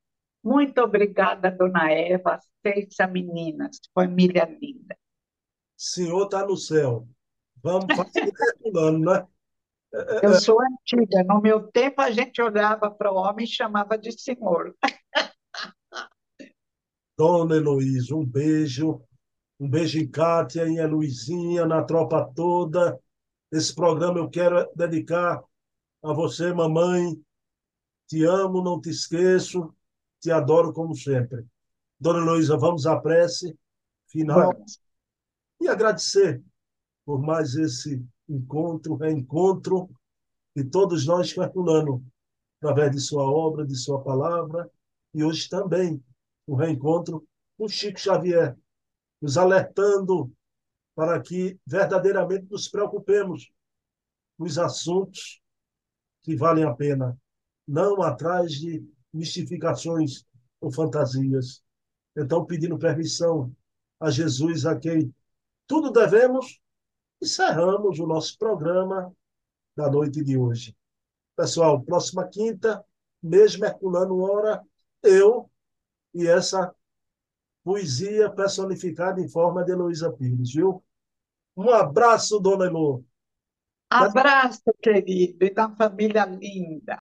Muito 0.43 0.82
obrigada, 0.82 1.49
dona 1.49 1.89
Eva, 1.89 2.38
seis 2.62 2.97
meninas, 3.10 3.79
família 3.93 4.43
linda. 4.43 4.97
Senhor 5.77 6.25
está 6.25 6.45
no 6.45 6.58
céu. 6.58 7.08
Vamos 7.63 7.95
fazer 7.95 8.29
ano, 8.75 8.99
né? 8.99 9.25
Eu 10.21 10.34
sou 10.34 10.58
antiga. 10.62 11.23
No 11.23 11.39
meu 11.39 11.71
tempo, 11.71 12.01
a 12.01 12.12
gente 12.12 12.41
olhava 12.41 12.91
para 12.91 13.10
o 13.10 13.15
homem 13.15 13.45
e 13.45 13.47
chamava 13.47 13.97
de 13.97 14.12
senhor. 14.12 14.75
Dona 17.17 17.56
Heloísa, 17.56 18.13
um 18.13 18.25
beijo. 18.25 19.01
Um 19.58 19.69
beijo 19.69 19.97
em 19.99 20.10
Kátia, 20.10 20.67
em 20.67 20.86
Luizinha, 20.86 21.65
na 21.65 21.84
tropa 21.84 22.29
toda. 22.36 22.99
Esse 23.49 23.73
programa 23.73 24.17
eu 24.17 24.29
quero 24.29 24.69
dedicar 24.75 25.41
a 26.03 26.13
você, 26.13 26.51
mamãe. 26.51 27.15
Te 28.08 28.25
amo, 28.25 28.62
não 28.62 28.82
te 28.82 28.89
esqueço 28.89 29.73
te 30.23 30.31
adoro 30.31 30.71
como 30.71 30.95
sempre. 30.95 31.45
Dona 31.99 32.19
Heloísa, 32.19 32.57
vamos 32.57 32.86
à 32.86 32.97
prece 32.97 33.57
final 34.07 34.53
vamos. 34.53 34.79
e 35.59 35.67
agradecer 35.67 36.41
por 37.05 37.21
mais 37.21 37.55
esse 37.55 38.01
encontro, 38.29 38.95
reencontro 38.95 39.89
que 40.55 40.63
todos 40.63 41.05
nós 41.05 41.33
calculamos 41.33 42.01
através 42.57 42.91
de 42.91 43.01
sua 43.01 43.23
obra, 43.23 43.65
de 43.65 43.75
sua 43.75 44.01
palavra 44.01 44.71
e 45.13 45.25
hoje 45.25 45.49
também 45.49 46.01
o 46.47 46.55
reencontro 46.55 47.27
com 47.57 47.67
Chico 47.67 47.99
Xavier, 47.99 48.57
nos 49.21 49.38
alertando 49.38 50.31
para 50.95 51.21
que 51.21 51.59
verdadeiramente 51.67 52.47
nos 52.49 52.69
preocupemos 52.69 53.51
com 54.38 54.45
os 54.45 54.57
assuntos 54.57 55.41
que 56.21 56.33
valem 56.33 56.63
a 56.63 56.73
pena, 56.73 57.17
não 57.67 58.01
atrás 58.01 58.53
de 58.53 58.86
mistificações 59.13 60.26
ou 60.60 60.71
fantasias. 60.71 61.62
Então, 62.15 62.45
pedindo 62.45 62.78
permissão 62.78 63.56
a 63.99 64.10
Jesus, 64.10 64.65
a 64.65 64.78
quem 64.78 65.13
tudo 65.67 65.91
devemos, 65.91 66.60
encerramos 67.21 67.99
o 67.99 68.08
nosso 68.08 68.38
programa 68.38 69.13
da 69.76 69.89
noite 69.89 70.23
de 70.23 70.38
hoje. 70.38 70.76
Pessoal, 71.36 71.82
próxima 71.82 72.28
quinta, 72.28 72.84
mesmo 73.21 73.65
Herculano 73.65 74.19
Hora, 74.19 74.62
eu 75.02 75.49
e 76.13 76.28
essa 76.28 76.73
poesia 77.63 78.30
personificada 78.30 79.21
em 79.21 79.28
forma 79.28 79.63
de 79.63 79.71
Heloísa 79.71 80.12
Pires, 80.12 80.54
viu? 80.54 80.84
Um 81.56 81.69
abraço, 81.69 82.39
dona 82.39 82.65
Elo. 82.65 83.06
Abraço, 83.89 84.62
querido, 84.82 85.45
e 85.45 85.49
da 85.49 85.69
família 85.69 86.26
linda. 86.26 86.91